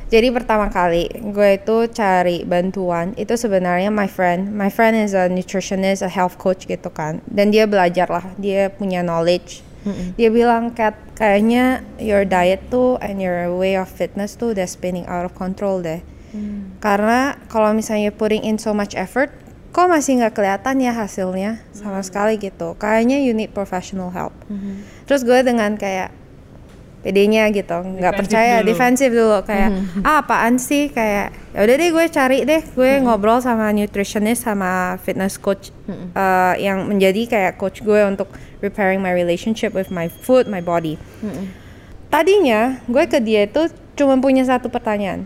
Jadi 0.07 0.31
pertama 0.31 0.71
kali 0.71 1.11
gue 1.11 1.49
itu 1.59 1.91
cari 1.91 2.47
bantuan 2.47 3.11
itu 3.19 3.35
sebenarnya 3.35 3.91
my 3.91 4.07
friend, 4.07 4.55
my 4.55 4.71
friend 4.71 4.95
is 4.95 5.11
a 5.11 5.27
nutritionist, 5.27 5.99
a 5.99 6.07
health 6.07 6.39
coach 6.39 6.63
gitu 6.63 6.87
kan, 6.87 7.19
dan 7.27 7.51
dia 7.51 7.67
belajar 7.67 8.07
lah, 8.07 8.23
dia 8.39 8.71
punya 8.71 9.03
knowledge. 9.03 9.67
Dia 10.19 10.27
bilang 10.27 10.75
Kat, 10.75 10.99
kayaknya 11.15 11.79
your 11.95 12.27
diet 12.27 12.59
tuh 12.67 12.99
and 12.99 13.23
your 13.23 13.47
way 13.55 13.79
of 13.79 13.87
fitness 13.87 14.35
tuh 14.35 14.51
udah 14.51 14.67
spinning 14.67 15.07
out 15.07 15.23
of 15.23 15.31
control 15.31 15.79
deh. 15.79 16.03
Karena 16.83 17.39
kalau 17.47 17.71
misalnya 17.71 18.11
putting 18.11 18.43
in 18.43 18.59
so 18.59 18.75
much 18.75 18.91
effort, 18.99 19.31
kok 19.71 19.87
masih 19.87 20.19
nggak 20.19 20.35
kelihatan 20.35 20.83
ya 20.83 20.91
hasilnya 20.91 21.63
sama 21.71 22.03
sekali 22.03 22.35
gitu. 22.35 22.75
Kayaknya 22.75 23.23
you 23.23 23.31
need 23.31 23.55
professional 23.55 24.11
help. 24.11 24.35
Terus 25.07 25.23
gue 25.23 25.39
dengan 25.39 25.79
kayak 25.79 26.11
pedenya 27.07 27.47
gitu. 27.55 27.79
Nggak 27.79 28.13
percaya 28.19 28.59
dulu. 28.59 28.67
defensif 28.67 29.09
dulu. 29.15 29.39
Kayak 29.47 29.69
ah 30.03 30.19
apaan 30.19 30.59
sih? 30.59 30.91
Kayak 30.91 31.31
ya 31.55 31.59
udah 31.63 31.75
deh 31.79 31.89
gue 31.95 32.05
cari 32.11 32.37
deh. 32.43 32.61
Gue 32.75 32.99
ngobrol 32.99 33.39
sama 33.39 33.71
nutritionist 33.71 34.43
sama 34.43 34.99
fitness 34.99 35.39
coach 35.39 35.71
eh, 35.87 36.53
yang 36.59 36.83
menjadi 36.83 37.23
kayak 37.31 37.53
coach 37.55 37.79
gue 37.79 38.03
untuk 38.03 38.27
repairing 38.59 38.99
my 38.99 39.15
relationship 39.15 39.71
with 39.71 39.87
my 39.87 40.11
food 40.11 40.51
my 40.51 40.59
body. 40.59 40.99
Tadinya 42.11 42.83
gue 42.91 43.03
ke 43.07 43.23
dia 43.23 43.47
itu 43.47 43.71
cuma 43.95 44.19
punya 44.19 44.43
satu 44.43 44.67
pertanyaan. 44.67 45.23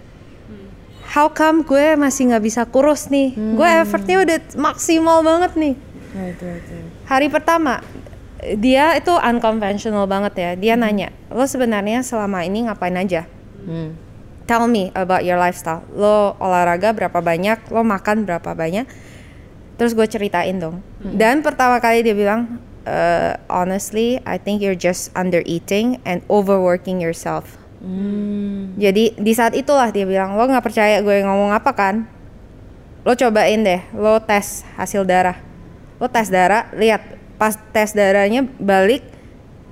How 1.12 1.28
come 1.34 1.66
gue 1.66 1.98
masih 1.98 2.32
nggak 2.32 2.44
bisa 2.46 2.62
kurus 2.70 3.10
nih? 3.10 3.34
Gue 3.36 3.68
effortnya 3.68 4.22
udah 4.22 4.38
maksimal 4.56 5.26
banget 5.26 5.58
nih. 5.58 5.76
Right, 6.12 6.36
right, 6.44 6.60
right. 6.68 6.92
hari 7.08 7.32
pertama 7.32 7.80
dia 8.58 8.98
itu 8.98 9.14
unconventional 9.14 10.10
banget 10.10 10.34
ya. 10.38 10.52
Dia 10.58 10.74
nanya 10.78 11.14
lo 11.30 11.46
sebenarnya 11.46 12.02
selama 12.02 12.42
ini 12.44 12.66
ngapain 12.68 12.98
aja? 12.98 13.26
Hmm. 13.62 13.94
tell 14.52 14.68
me 14.68 14.92
about 15.00 15.24
your 15.24 15.40
lifestyle. 15.40 15.86
Lo 15.96 16.36
olahraga 16.44 16.92
berapa 16.92 17.24
banyak? 17.24 17.72
Lo 17.72 17.88
makan 17.88 18.28
berapa 18.28 18.52
banyak? 18.52 18.84
Terus 19.80 19.96
gue 19.96 20.04
ceritain 20.12 20.60
dong. 20.60 20.84
Dan 21.00 21.40
pertama 21.40 21.80
kali 21.80 22.04
dia 22.04 22.12
bilang 22.12 22.60
"Uh, 22.84 23.40
honestly 23.48 24.20
I 24.28 24.36
think 24.36 24.60
you're 24.60 24.78
just 24.78 25.08
under 25.16 25.40
eating 25.48 26.04
and 26.04 26.20
overworking 26.28 27.00
yourself. 27.00 27.58
Hmm. 27.82 28.78
jadi 28.78 29.18
di 29.18 29.34
saat 29.34 29.58
itulah 29.58 29.90
dia 29.90 30.06
bilang 30.06 30.38
lo 30.38 30.46
nggak 30.46 30.62
percaya 30.62 31.02
gue 31.02 31.26
ngomong 31.26 31.50
apa 31.50 31.74
kan? 31.74 32.06
Lo 33.02 33.18
cobain 33.18 33.66
deh 33.66 33.82
lo 33.98 34.22
tes 34.22 34.62
hasil 34.78 35.02
darah. 35.02 35.42
Lo 35.98 36.06
tes 36.06 36.30
darah 36.30 36.70
lihat 36.78 37.21
pas 37.42 37.58
tes 37.74 37.90
darahnya 37.92 38.46
balik 38.62 39.02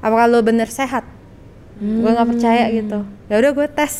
apakah 0.01 0.25
lo 0.25 0.41
bener 0.41 0.65
sehat 0.65 1.05
gue 1.77 2.09
nggak 2.09 2.27
percaya 2.27 2.65
gitu 2.73 3.05
ya 3.29 3.35
udah 3.37 3.51
gue 3.53 3.67
tes 3.69 3.93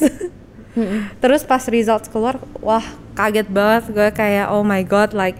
terus 1.21 1.43
pas 1.43 1.61
results 1.67 2.09
keluar 2.09 2.35
wah 2.59 2.81
kaget 3.13 3.45
banget 3.47 3.83
gue 3.89 4.09
kayak 4.09 4.49
oh 4.49 4.63
my 4.63 4.81
god 4.81 5.13
like 5.13 5.37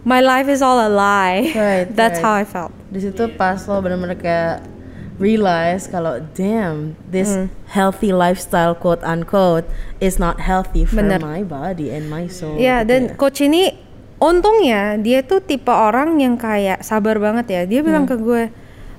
my 0.00 0.18
life 0.18 0.46
is 0.46 0.62
all 0.62 0.78
a 0.78 0.88
lie 0.88 1.52
Right, 1.52 1.86
that's 1.98 2.18
right. 2.18 2.24
how 2.24 2.34
I 2.34 2.44
felt 2.44 2.72
Di 2.88 3.02
situ 3.02 3.28
pas 3.34 3.58
lo 3.66 3.78
bener-bener 3.78 4.16
kayak 4.16 4.64
realize 5.16 5.88
kalau 5.88 6.20
damn 6.32 6.94
this 7.04 7.28
Hmm. 7.28 7.48
healthy 7.68 8.12
lifestyle 8.12 8.72
quote 8.72 9.00
unquote 9.02 9.64
is 9.98 10.16
not 10.16 10.40
healthy 10.40 10.84
for 10.84 11.00
Bener. 11.00 11.18
my 11.18 11.40
body 11.40 11.88
and 11.90 12.06
my 12.06 12.28
soul. 12.28 12.54
Iya 12.54 12.84
gitu 12.84 12.88
dan 12.92 13.00
ya. 13.02 13.14
coach 13.16 13.40
ini 13.40 13.85
untungnya 14.16 14.96
dia 14.96 15.20
tuh 15.20 15.40
tipe 15.40 15.68
orang 15.68 16.16
yang 16.16 16.36
kayak 16.36 16.80
sabar 16.80 17.20
banget 17.20 17.46
ya. 17.50 17.62
Dia 17.64 17.80
bilang 17.84 18.08
Hmm. 18.08 18.12
ke 18.12 18.16
gue, 18.18 18.42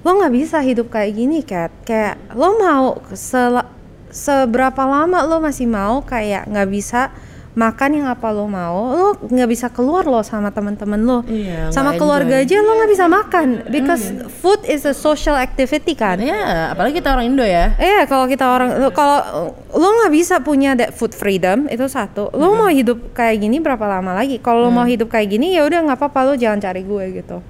lo 0.01 0.09
nggak 0.13 0.33
bisa 0.33 0.57
hidup 0.61 0.89
kayak 0.89 1.11
gini 1.13 1.41
kat. 1.41 1.73
Kayak 1.83 2.21
lo 2.33 2.57
mau 2.57 3.01
sel- 3.13 3.65
seberapa 4.07 4.83
lama 4.87 5.25
lo 5.25 5.43
masih 5.43 5.67
mau 5.67 5.99
kayak 6.01 6.47
nggak 6.47 6.69
bisa 6.69 7.11
makan 7.57 7.89
yang 7.97 8.07
apa 8.07 8.29
lo 8.29 8.45
mau. 8.45 8.93
Lo 8.93 9.07
nggak 9.17 9.49
bisa 9.49 9.67
keluar 9.73 10.05
lo 10.05 10.21
sama 10.21 10.53
teman-teman 10.53 11.01
lo. 11.01 11.19
Iya, 11.25 11.73
sama 11.73 11.97
keluarga 11.97 12.37
enjoy. 12.37 12.61
aja 12.61 12.61
lo 12.61 12.71
nggak 12.77 12.91
bisa 12.93 13.05
makan 13.09 13.47
because 13.73 14.13
food 14.39 14.61
is 14.69 14.85
a 14.85 14.93
social 14.93 15.33
activity 15.33 15.97
kan. 15.97 16.21
Iya, 16.21 16.71
apalagi 16.77 17.01
kita 17.01 17.17
orang 17.17 17.33
Indo 17.33 17.41
ya. 17.41 17.73
Iya, 17.81 18.05
kalau 18.05 18.29
kita 18.29 18.45
orang 18.45 18.93
kalau 18.93 19.51
lo 19.73 19.87
nggak 19.89 20.13
bisa 20.13 20.37
punya 20.45 20.77
that 20.77 20.93
food 20.93 21.17
freedom 21.17 21.65
itu 21.67 21.89
satu. 21.89 22.29
Lo 22.37 22.53
mau 22.53 22.69
hidup 22.69 23.17
kayak 23.17 23.41
gini 23.41 23.57
berapa 23.57 23.83
lama 23.89 24.13
lagi? 24.13 24.37
Kalau 24.37 24.61
lo 24.61 24.69
mau 24.69 24.85
hidup 24.85 25.09
kayak 25.09 25.33
gini 25.33 25.57
ya 25.57 25.65
udah 25.65 25.81
nggak 25.89 25.97
apa-apa 25.97 26.19
lo 26.29 26.33
jangan 26.37 26.61
cari 26.61 26.85
gue 26.85 27.05
gitu. 27.17 27.41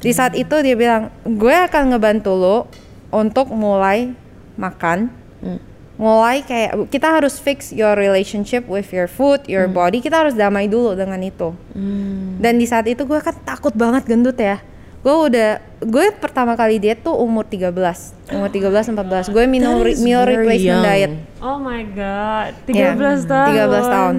Di 0.00 0.16
saat 0.16 0.32
itu 0.32 0.56
dia 0.64 0.72
bilang, 0.80 1.12
gue 1.28 1.52
akan 1.52 1.92
ngebantu 1.92 2.32
lo 2.32 2.58
untuk 3.12 3.52
mulai 3.52 4.10
makan. 4.56 5.12
Mulai 6.00 6.40
kayak 6.40 6.88
kita 6.88 7.12
harus 7.12 7.36
fix 7.36 7.70
your 7.70 7.92
relationship 7.92 8.64
with 8.64 8.88
your 8.88 9.04
food, 9.04 9.44
your 9.44 9.68
body. 9.68 10.00
Kita 10.00 10.24
harus 10.24 10.32
damai 10.32 10.64
dulu 10.64 10.96
dengan 10.96 11.20
itu. 11.20 11.52
Dan 12.40 12.56
di 12.56 12.64
saat 12.64 12.88
itu 12.88 13.04
gue 13.04 13.20
kan 13.20 13.36
takut 13.44 13.76
banget 13.76 14.08
gendut 14.08 14.34
ya. 14.34 14.64
Gue 15.00 15.28
udah 15.28 15.60
gue 15.78 16.12
pertama 16.14 16.52
kali 16.52 16.76
diet 16.76 17.00
tuh 17.00 17.12
umur 17.12 17.44
13. 17.44 17.72
Umur 18.32 18.48
13 18.54 18.96
14. 18.96 19.28
Gue 19.28 19.44
minum 19.44 19.76
re- 19.78 19.96
meal 19.96 20.24
replacement 20.24 20.80
young. 20.80 20.84
diet. 20.84 21.12
Oh 21.38 21.56
my 21.56 21.84
god, 21.86 22.52
13 22.64 22.96
Iya, 22.96 23.24
tahun. 23.24 23.52
13 23.76 23.84
tahun. 23.86 24.16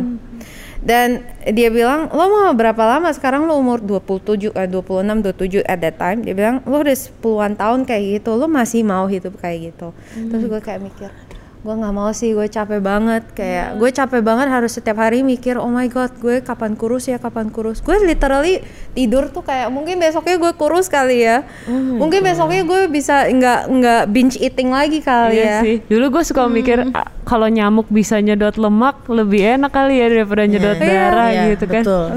Dan 0.82 1.22
dia 1.48 1.70
bilang, 1.70 2.10
"Lo 2.10 2.26
mau 2.26 2.50
berapa 2.52 2.82
lama? 2.88 3.10
Sekarang 3.10 3.46
lo 3.46 3.54
umur 3.54 3.78
27 3.78 4.50
eh 4.52 4.66
26 4.66 5.22
27 5.22 5.62
at 5.64 5.78
that 5.80 5.98
time." 5.98 6.26
Dia 6.26 6.34
bilang, 6.34 6.66
"Lo 6.66 6.82
udah 6.82 6.94
10-an 6.94 7.54
tahun 7.54 7.86
kayak 7.86 8.04
gitu, 8.18 8.34
lo 8.34 8.46
masih 8.46 8.82
mau 8.82 9.06
hidup 9.06 9.38
kayak 9.38 9.70
gitu." 9.72 9.94
Terus 10.16 10.44
gue 10.44 10.58
kayak 10.60 10.82
mikir, 10.82 11.14
gue 11.62 11.70
nggak 11.72 11.94
mau 11.94 12.10
sih, 12.10 12.34
gue 12.34 12.48
capek 12.48 12.82
banget 12.82 13.22
kayak 13.32 13.77
gue 13.77 13.89
capek 13.89 14.20
banget 14.20 14.50
harus 14.50 14.74
setiap 14.74 14.98
hari 14.98 15.22
mikir, 15.22 15.56
"Oh 15.56 15.70
my 15.70 15.86
god, 15.88 16.10
gue 16.18 16.41
kapan 16.41 16.74
kurus 16.74 17.06
ya, 17.06 17.15
kapan 17.15 17.48
kurus." 17.48 17.80
Gue 17.80 18.01
literally 18.01 18.65
tidur 18.91 19.30
tuh 19.30 19.41
kayak 19.41 19.70
mungkin 19.70 20.01
besoknya 20.01 20.36
gue 20.36 20.53
kurus 20.53 20.89
kali 20.89 21.22
ya. 21.22 21.46
mungkin 21.70 22.25
besoknya 22.25 22.65
gue 22.65 22.82
bisa 22.88 23.30
nggak 23.30 23.60
nggak 23.70 24.01
binge 24.10 24.36
eating 24.36 24.70
lagi 24.70 25.00
kali 25.00 25.38
Iya 25.38 25.46
ya. 25.46 25.60
sih. 25.62 25.75
Dulu 25.86 26.06
gue 26.12 26.24
suka 26.25 26.50
mikir 26.50 26.89
"Ah, 26.91 27.06
kalau 27.24 27.46
nyamuk 27.46 27.86
bisa 27.88 28.18
nyedot 28.18 28.58
lemak 28.58 29.05
lebih 29.05 29.55
enak 29.55 29.70
kali 29.70 29.96
ya 29.96 30.09
daripada 30.09 30.44
nyedot 30.44 30.77
darah 30.77 31.29
Iya, 31.29 31.44
gitu 31.53 31.66
kan. 31.68 31.83
Betul. 31.86 32.07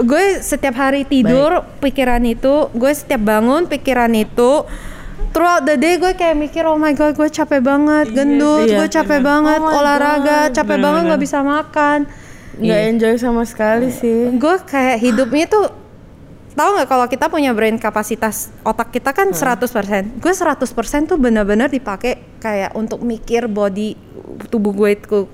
gue 0.00 0.24
setiap 0.40 0.74
hari 0.74 1.04
tidur 1.04 1.60
pikiran 1.78 2.24
itu 2.24 2.72
gue 2.72 2.92
setiap 2.92 3.20
bangun 3.20 3.68
pikiran 3.68 4.10
itu 4.10 4.64
throughout 5.30 5.62
the 5.62 5.76
day 5.76 5.96
gue 5.96 6.12
kayak 6.12 6.34
mikir 6.34 6.64
oh 6.64 6.76
my 6.76 6.92
god 6.92 7.14
gue 7.14 7.28
capek 7.28 7.60
banget 7.60 8.10
gendut 8.10 8.66
iya, 8.66 8.80
gue 8.80 8.88
capek 8.88 9.20
banget 9.20 9.60
Oh 9.60 9.68
my 9.68 9.76
olahraga 9.76 10.38
God, 10.48 10.54
capek 10.54 10.78
banget 10.78 11.02
nggak 11.06 11.22
bisa 11.22 11.38
makan. 11.40 11.98
Nggak 12.58 12.80
enjoy 12.90 13.14
sama 13.16 13.42
sekali 13.46 13.88
sih. 13.88 14.34
gue 14.34 14.54
kayak 14.64 14.98
hidupnya 14.98 15.46
tuh 15.46 15.70
tahu 16.52 16.74
nggak 16.74 16.88
kalau 16.90 17.06
kita 17.06 17.30
punya 17.30 17.54
brain 17.54 17.78
kapasitas 17.78 18.50
otak 18.62 18.90
kita 18.90 19.14
kan 19.14 19.30
100% 19.30 20.18
gue 20.18 20.32
100% 20.34 20.58
tuh 21.06 21.14
benar-benar 21.14 21.70
dipakai 21.70 22.18
kayak 22.42 22.74
untuk 22.74 22.98
mikir 22.98 23.46
body 23.46 23.94
tubuh 24.50 24.74
gue 24.74 24.90
itu 24.90 25.30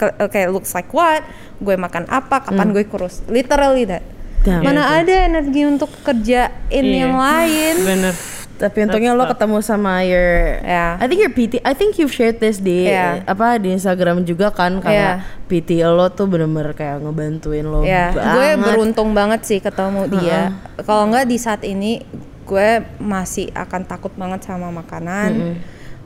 kayak 0.00 0.48
looks 0.48 0.72
like 0.72 0.88
what 0.92 1.20
gue 1.60 1.76
makan 1.76 2.08
apa 2.08 2.44
kapan 2.44 2.72
gue 2.72 2.84
kurus. 2.84 3.20
Literally 3.28 3.84
that. 3.84 4.04
Damn. 4.44 4.60
mana 4.60 5.00
ada 5.00 5.24
energi 5.24 5.64
untuk 5.64 5.88
kerjain 6.04 6.52
Iya. 6.68 7.08
yang 7.08 7.16
lain. 7.16 7.74
Bener. 7.80 8.14
Tapi 8.54 8.86
untungnya 8.86 9.18
lo 9.18 9.26
ketemu 9.26 9.58
sama 9.60 10.06
your 10.06 10.62
Ya. 10.62 10.94
I 11.02 11.06
think 11.10 11.20
your 11.20 11.34
PT 11.34 11.58
I 11.66 11.74
think 11.74 11.98
you've 11.98 12.14
shared 12.14 12.38
this 12.38 12.62
di 12.62 12.86
Ya. 12.86 13.18
apa 13.26 13.58
di 13.58 13.74
Instagram 13.74 14.22
juga 14.22 14.54
kan 14.54 14.78
kayak 14.78 15.26
Ya. 15.26 15.26
PT 15.50 15.82
lo 15.82 16.06
tuh 16.08 16.30
bener-bener 16.30 16.70
kayak 16.72 17.02
ngebantuin 17.02 17.66
lo 17.66 17.82
ya 17.82 18.14
gue 18.14 18.48
beruntung 18.62 19.10
banget 19.12 19.42
sih 19.42 19.58
ketemu 19.58 20.06
dia. 20.08 20.54
Kalau 20.80 21.10
nggak 21.10 21.26
di 21.26 21.36
saat 21.36 21.66
ini 21.66 22.00
gue 22.44 22.68
masih 23.00 23.50
akan 23.52 23.82
takut 23.84 24.12
banget 24.14 24.46
sama 24.46 24.70
makanan. 24.70 25.58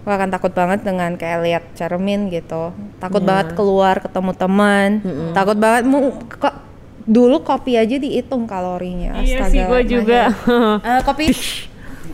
Gue 0.06 0.12
akan 0.16 0.30
takut 0.32 0.56
banget 0.56 0.80
dengan 0.88 1.20
kayak 1.20 1.38
lihat 1.44 1.64
cermin 1.76 2.32
gitu. 2.32 2.72
Takut 2.96 3.20
banget 3.20 3.52
keluar 3.52 4.00
ketemu 4.00 4.32
teman. 4.32 4.88
Takut 5.37 5.61
banget 5.61 5.84
mu 5.84 6.16
kok 6.32 6.64
dulu 7.08 7.40
kopi 7.40 7.76
aja 7.76 7.96
dihitung 7.96 8.44
kalorinya. 8.44 9.20
Iya 9.20 9.48
sih 9.48 9.64
gue 9.64 9.80
Astaga, 9.80 9.88
juga. 9.88 10.20
Eh, 10.88 11.00
kopi 11.04 11.24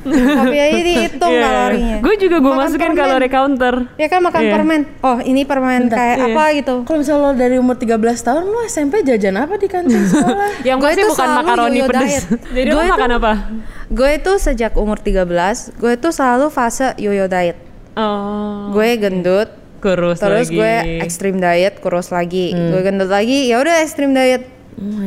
kopi 0.04 0.56
aja 0.56 0.80
dihitung 0.80 1.30
Iya. 1.30 1.42
kalorinya 1.42 1.96
Gue 1.98 2.14
juga 2.16 2.36
gue 2.38 2.52
masukin 2.54 2.80
permen. 2.86 3.00
kalori 3.00 3.28
counter. 3.28 3.74
ya 3.94 4.06
kan 4.06 4.20
makan 4.20 4.40
Iya. 4.40 4.52
permen 4.52 4.80
oh 5.00 5.18
ini 5.20 5.42
permen 5.42 5.80
kayak 5.88 6.16
Iya. 6.16 6.26
apa 6.30 6.44
gitu 6.52 6.74
Kalau 6.82 6.98
misalnya 6.98 7.22
lo 7.22 7.30
dari 7.34 7.56
umur 7.56 7.74
13 7.74 7.96
tahun 8.20 8.42
lo 8.44 8.60
SMP 8.64 9.00
jajan 9.00 9.34
apa 9.36 9.54
di 9.54 9.66
kantin 9.66 10.02
sekolah? 10.02 10.48
Yang 10.68 10.78
Gue 10.78 10.88
pasti 10.88 11.00
itu 11.00 11.08
bukan 11.10 11.28
makaroni 11.34 11.72
yo-yo 11.74 11.86
pedes. 11.88 12.02
diet. 12.04 12.24
Jadi 12.56 12.68
lo 12.68 12.74
Gue 12.74 12.84
makan 12.86 13.00
itu- 13.06 13.18
apa? 13.18 13.32
gue 13.86 14.10
itu 14.12 14.32
sejak 14.38 14.72
umur 14.74 14.96
13 14.96 15.28
gue 15.74 15.92
itu 15.92 16.08
selalu 16.10 16.46
fase 16.48 16.92
yo-yo 16.96 17.26
diet 17.26 17.58
Oh, 17.94 18.70
gue 18.70 18.96
gendut 18.96 19.48
kurus 19.78 20.16
terus 20.16 20.48
lagi. 20.48 20.56
gue 20.56 20.72
ekstrim 20.98 21.36
diet 21.36 21.78
kurus 21.78 22.08
lagi 22.08 22.50
gue 22.50 22.80
gendut 22.80 23.06
lagi 23.06 23.46
ya 23.46 23.56
udah 23.56 23.78
ekstrim 23.78 24.10
diet 24.10 24.48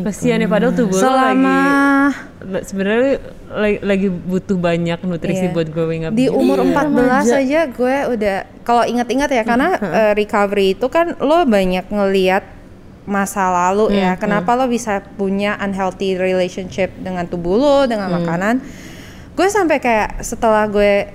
Kasihan 0.01 0.39
ya 0.39 0.47
padahal 0.47 0.71
tubuh 0.71 0.95
lo 0.95 1.03
selama 1.03 1.59
lagi 2.39 2.63
sebenarnya 2.63 3.13
lagi, 3.49 3.77
lagi 3.83 4.07
butuh 4.07 4.55
banyak 4.55 4.99
nutrisi 5.01 5.45
Iya. 5.45 5.53
buat 5.53 5.67
growing 5.67 6.03
up. 6.03 6.11
di 6.11 6.25
gitu. 6.25 6.35
umur 6.35 6.57
Iya, 6.57 6.71
14 6.71 6.87
remaja. 6.87 7.35
aja 7.37 7.61
gue 7.67 7.95
udah 8.09 8.37
kalau 8.63 8.83
ingat-ingat 8.83 9.29
ya 9.29 9.43
karena 9.43 9.67
eh, 9.75 10.11
recovery 10.13 10.71
itu 10.71 10.87
kan 10.87 11.15
lo 11.17 11.43
banyak 11.43 11.83
ngeliat 11.85 12.43
masa 13.03 13.47
lalu 13.47 13.91
ya 13.93 14.15
kenapa 14.15 14.51
lo 14.53 14.67
bisa 14.67 14.99
punya 15.15 15.55
unhealthy 15.57 16.15
relationship 16.15 16.91
dengan 16.97 17.23
tubuh 17.23 17.55
lo 17.55 17.77
dengan 17.83 18.11
makanan 18.13 18.59
gue 19.33 19.47
sampai 19.47 19.77
kayak 19.77 20.19
setelah 20.21 20.63
gue 20.65 21.07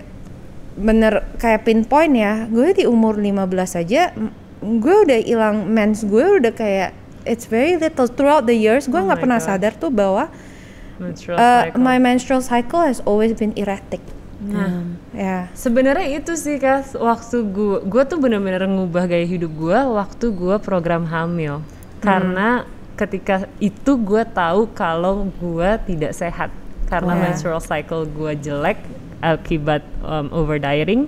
bener 0.72 1.24
kayak 1.36 1.64
pinpoint 1.64 2.12
ya 2.12 2.44
gue 2.46 2.72
di 2.72 2.84
umur 2.84 3.16
15 3.16 3.44
aja 3.78 4.12
gue 4.58 4.94
udah 5.04 5.18
hilang 5.20 5.68
mens 5.68 6.00
gue 6.02 6.38
udah 6.38 6.48
kayak 6.50 6.96
it's 7.24 7.46
very 7.46 7.76
little. 7.76 8.06
Throughout 8.06 8.44
the 8.44 8.54
years 8.54 8.86
gue 8.86 8.94
Oh 8.94 9.04
nggak 9.04 9.18
my 9.18 9.22
pernah 9.22 9.40
God. 9.40 9.48
sadar 9.48 9.72
tuh 9.74 9.90
bahwa 9.90 10.28
Menstrual 10.96 11.36
uh, 11.36 11.68
cycle. 11.68 11.80
my 11.80 11.96
menstrual 11.98 12.42
cycle 12.42 12.80
has 12.80 12.98
always 13.02 13.32
been 13.32 13.50
erratic. 13.54 13.98
Nah, 14.42 14.90
ya. 15.14 15.46
sebenarnya 15.54 16.18
itu 16.18 16.34
sih 16.34 16.58
kas 16.58 16.98
waktu 16.98 17.46
gue 17.46 17.86
gue 17.86 18.02
tuh 18.04 18.18
bener-bener 18.18 18.66
ngubah 18.66 19.06
gaya 19.06 19.22
hidup 19.22 19.54
gue 19.54 19.78
waktu 19.78 20.26
gue 20.30 20.56
program 20.58 21.06
hamil. 21.06 21.62
Karena 21.98 22.66
ketika 22.92 23.46
itu 23.58 23.94
gue 23.94 24.22
tahu 24.26 24.66
kalau 24.74 25.30
gue 25.38 25.70
tidak 25.86 26.12
sehat. 26.12 26.50
Karena 26.86 27.14
Yeah. 27.14 27.22
menstrual 27.24 27.62
cycle 27.62 28.04
gue 28.04 28.34
jelek 28.36 28.82
akibat 29.22 29.80
um, 30.02 30.26
over 30.34 30.58
dieting 30.58 31.06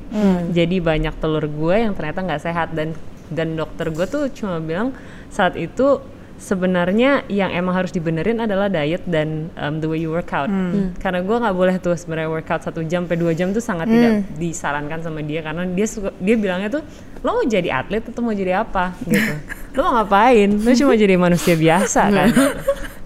jadi 0.48 0.78
banyak 0.78 1.18
telur 1.18 1.44
gue 1.44 1.74
yang 1.76 1.92
ternyata 1.92 2.22
nggak 2.22 2.40
sehat. 2.40 2.70
Dan 2.72 2.94
dan 3.28 3.58
dokter 3.58 3.90
gue 3.90 4.06
tuh 4.06 4.30
cuma 4.30 4.62
bilang 4.62 4.94
saat 5.34 5.58
itu 5.58 5.98
sebenarnya 6.34 7.24
yang 7.30 7.54
emang 7.54 7.78
harus 7.78 7.94
dibenerin 7.94 8.42
adalah 8.42 8.66
diet 8.66 9.06
dan 9.06 9.48
um, 9.54 9.78
the 9.78 9.86
way 9.86 10.02
you 10.02 10.10
work 10.10 10.30
out. 10.34 10.50
Karena 10.98 11.22
gue 11.22 11.36
nggak 11.40 11.56
boleh 11.56 11.74
tuh 11.78 11.94
sebenarnya 11.94 12.30
workout 12.30 12.62
satu 12.66 12.82
jam 12.84 13.06
sampai 13.06 13.18
dua 13.18 13.32
jam 13.32 13.54
tuh 13.54 13.62
sangat 13.62 13.86
tidak 13.88 14.12
disarankan 14.36 14.98
sama 15.00 15.22
dia. 15.22 15.40
Karena 15.40 15.62
dia 15.66 15.86
suka, 15.86 16.10
dia 16.18 16.34
bilangnya 16.34 16.68
tuh 16.70 16.82
lo 17.24 17.40
mau 17.40 17.46
jadi 17.46 17.70
atlet 17.72 18.02
atau 18.04 18.20
mau 18.20 18.34
jadi 18.34 18.60
apa? 18.62 18.92
Gitu. 19.02 19.34
Lo 19.74 19.90
mau 19.90 19.98
ngapain? 19.98 20.54
Lo 20.54 20.70
cuma 20.70 20.94
jadi 20.94 21.18
manusia 21.18 21.58
biasa 21.58 22.00
kan? 22.12 22.30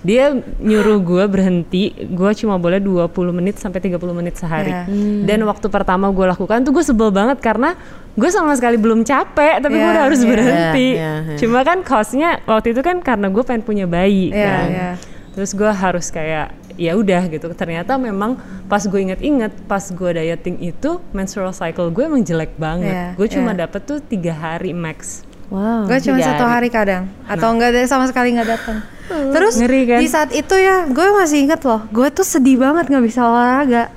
Dia 0.04 0.30
nyuruh 0.60 1.00
gue 1.00 1.24
berhenti 1.26 1.90
gue 1.96 2.30
cuma 2.38 2.58
boleh 2.60 2.76
20 2.76 3.08
menit 3.32 3.56
sampai 3.56 3.80
30 3.80 3.98
menit 4.12 4.34
sehari. 4.36 4.70
Iya. 4.70 4.84
dan 5.26 5.38
waktu 5.48 5.66
pertama 5.72 6.10
gue 6.12 6.26
lakukan 6.28 6.60
tuh 6.66 6.70
gue 6.76 6.84
sebel 6.84 7.08
banget 7.08 7.40
karena 7.40 7.72
gue 8.18 8.30
sama 8.34 8.52
sekali 8.52 8.74
belum 8.74 9.06
capek 9.06 9.62
tapi 9.62 9.74
gue 9.74 9.86
Iya, 9.86 9.94
udah 9.94 10.04
harus 10.10 10.20
iya. 10.20 10.28
berhenti 10.28 10.88
Iya, 10.90 10.98
iya, 10.98 11.12
iya. 11.22 11.36
cuma 11.38 11.60
kan 11.62 11.78
costnya 11.80 12.30
waktu 12.44 12.74
itu 12.74 12.82
kan 12.82 12.98
karena 12.98 13.30
gue 13.30 13.42
pengen 13.42 13.62
punya 13.62 13.86
bayi 13.86 14.34
Iya, 14.34 14.42
kan 14.44 14.66
iya. 14.68 14.90
terus 15.32 15.54
gue 15.54 15.70
harus 15.70 16.10
kayak 16.10 16.50
ya 16.74 16.94
udah 16.94 17.26
gitu 17.26 17.46
ternyata 17.54 17.94
memang 17.94 18.38
pas 18.66 18.82
gue 18.82 19.00
inget-inget 19.00 19.50
pas 19.66 19.82
gue 19.82 20.10
dieting 20.12 20.58
itu 20.60 20.98
menstrual 21.10 21.50
cycle 21.50 21.90
gue 21.90 22.02
emang 22.02 22.22
jelek 22.22 22.54
banget 22.54 22.90
Iya, 22.90 23.06
gue 23.14 23.26
cuma 23.30 23.54
iya. 23.54 23.66
dapet 23.66 23.80
tuh 23.86 23.98
tiga 23.98 24.34
hari 24.34 24.74
max 24.74 25.22
Wow. 25.48 25.88
gue 25.88 25.96
cuma 26.04 26.20
satu 26.20 26.44
hari 26.44 26.68
kadang 26.68 27.08
atau 27.24 27.56
enggak 27.56 27.72
deh 27.72 27.88
sama 27.88 28.04
sekali 28.04 28.36
nggak 28.36 28.48
datang 28.52 28.84
terus 29.34 29.56
Ngeri 29.56 29.80
kan? 29.88 29.98
di 29.98 30.04
saat 30.04 30.28
itu 30.28 30.52
ya 30.52 30.84
gue 30.84 31.06
masih 31.16 31.48
inget 31.48 31.64
loh 31.64 31.88
gue 31.88 32.04
tuh 32.12 32.20
sedih 32.20 32.60
banget 32.60 32.92
nggak 32.92 33.00
bisa 33.00 33.24
olahraga 33.24 33.88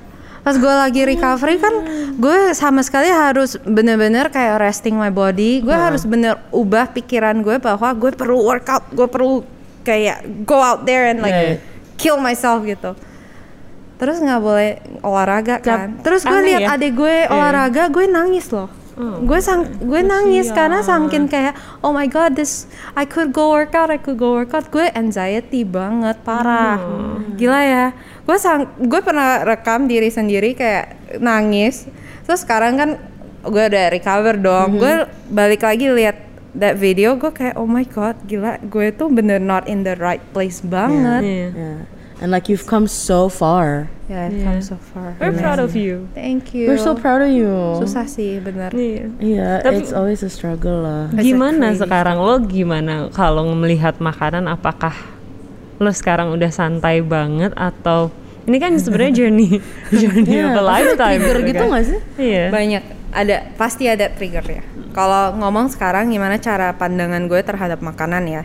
pas 0.42 0.58
gue 0.58 0.74
lagi 0.74 1.06
recovery 1.06 1.62
kan 1.62 1.74
gue 2.18 2.38
sama 2.50 2.82
sekali 2.82 3.06
harus 3.06 3.54
bener-bener 3.62 4.26
kayak 4.26 4.58
resting 4.58 4.98
my 4.98 5.08
body. 5.08 5.62
Gue 5.62 5.74
harus 5.74 6.02
bener 6.02 6.42
ubah 6.50 6.90
pikiran 6.90 7.46
gue 7.46 7.62
bahwa 7.62 7.88
gue 7.94 8.10
perlu 8.10 8.42
workout 8.42 8.90
gue 8.90 9.06
perlu 9.06 9.46
kayak 9.86 10.46
go 10.46 10.58
out 10.58 10.82
there 10.82 11.06
and 11.06 11.22
like 11.22 11.30
Yeah. 11.32 11.58
kill 11.94 12.18
myself 12.18 12.66
gitu. 12.66 12.98
Terus 14.02 14.18
nggak 14.18 14.42
boleh 14.42 14.82
olahraga 15.06 15.62
kan. 15.62 16.02
Terus 16.02 16.26
gue 16.26 16.40
lihat 16.42 16.62
ya? 16.66 16.74
adik 16.74 16.98
gue 16.98 17.16
olahraga 17.30 17.86
gue 17.86 18.10
nangis 18.10 18.50
loh. 18.50 18.66
Gue 18.98 19.38
sang 19.40 19.64
gue 19.78 20.02
nangis 20.04 20.50
karena 20.52 20.82
sangkin 20.82 21.24
kayak 21.24 21.54
oh 21.80 21.94
my 21.94 22.04
god 22.10 22.36
this 22.36 22.66
I 22.92 23.06
could 23.08 23.30
go 23.30 23.54
workout 23.54 23.88
I 23.88 24.02
could 24.02 24.18
go 24.18 24.34
workout. 24.34 24.74
Gue 24.74 24.90
anxiety 24.90 25.62
banget 25.62 26.18
parah. 26.26 26.82
Gila 27.38 27.60
ya 27.62 27.86
gue 28.22 28.36
sang 28.36 28.70
gue 28.76 29.00
pernah 29.00 29.42
rekam 29.42 29.84
diri 29.84 30.06
sendiri 30.06 30.52
kayak 30.52 30.86
nangis 31.18 31.90
terus 32.22 32.40
sekarang 32.40 32.74
kan 32.74 32.90
gue 33.42 33.64
udah 33.64 33.86
recover 33.88 34.34
dong 34.36 34.78
gue 34.78 34.94
balik 35.28 35.60
lagi 35.60 35.90
lihat 35.90 36.16
that 36.52 36.76
video 36.76 37.14
gue 37.14 37.28
kayak 37.28 37.56
oh 37.56 37.66
my 37.66 37.82
god 37.82 38.14
gila 38.22 38.62
gue 38.62 38.92
tuh 38.92 39.08
bener 39.08 39.36
not 39.36 39.66
in 39.66 39.82
the 39.82 39.96
right 39.96 40.22
place 40.30 40.60
banget 40.60 41.22
Iya. 41.22 41.48
Yeah. 41.50 41.78
And 42.22 42.30
like 42.30 42.46
you've 42.46 42.70
come 42.70 42.86
so 42.86 43.26
far. 43.26 43.90
yeah, 44.06 44.30
I've 44.30 44.38
come 44.38 44.62
so 44.62 44.78
far 44.78 45.18
We're 45.18 45.34
proud 45.34 45.58
of 45.58 45.74
you 45.74 46.06
thank 46.14 46.54
you 46.54 46.70
We're 46.70 46.78
so 46.78 46.94
proud 46.94 47.18
of 47.18 47.34
you. 47.34 47.50
susah 47.82 48.06
sih 48.06 48.38
bener 48.38 48.70
Iya. 48.70 49.04
Iya, 49.18 49.48
Tapi- 49.60 49.82
it's 49.82 49.90
always 49.90 50.22
a 50.22 50.30
struggle 50.30 50.86
lah. 50.86 51.10
Gimana 51.10 51.74
sekarang 51.74 52.22
lo 52.22 52.38
gimana 52.38 53.10
kalau 53.10 53.42
melihat 53.50 53.98
makanan 53.98 54.46
apakah 54.46 54.94
lo 55.82 55.90
sekarang 55.90 56.30
udah 56.30 56.48
santai 56.48 57.02
banget 57.02 57.50
atau 57.52 58.14
ini 58.42 58.56
kan 58.56 58.74
sebenarnya 58.74 59.12
journey 59.18 59.58
journey 60.00 60.30
Iya, 60.32 60.46
of 60.48 60.58
a 60.58 60.64
lifetime 60.64 61.20
trigger 61.20 61.38
gitu 61.44 61.58
kan? 61.58 61.68
nggak 61.68 61.84
sih? 61.84 62.00
Iya. 62.16 62.44
banyak. 62.48 62.82
Ada 63.12 63.36
pasti 63.54 63.84
ada 63.84 64.08
triggernya 64.08 64.64
kalau 64.96 65.36
ngomong 65.36 65.68
sekarang 65.68 66.08
gimana 66.08 66.38
cara 66.38 66.72
pandangan 66.72 67.28
gue 67.28 67.40
terhadap 67.40 67.84
makanan 67.84 68.24
ya? 68.24 68.42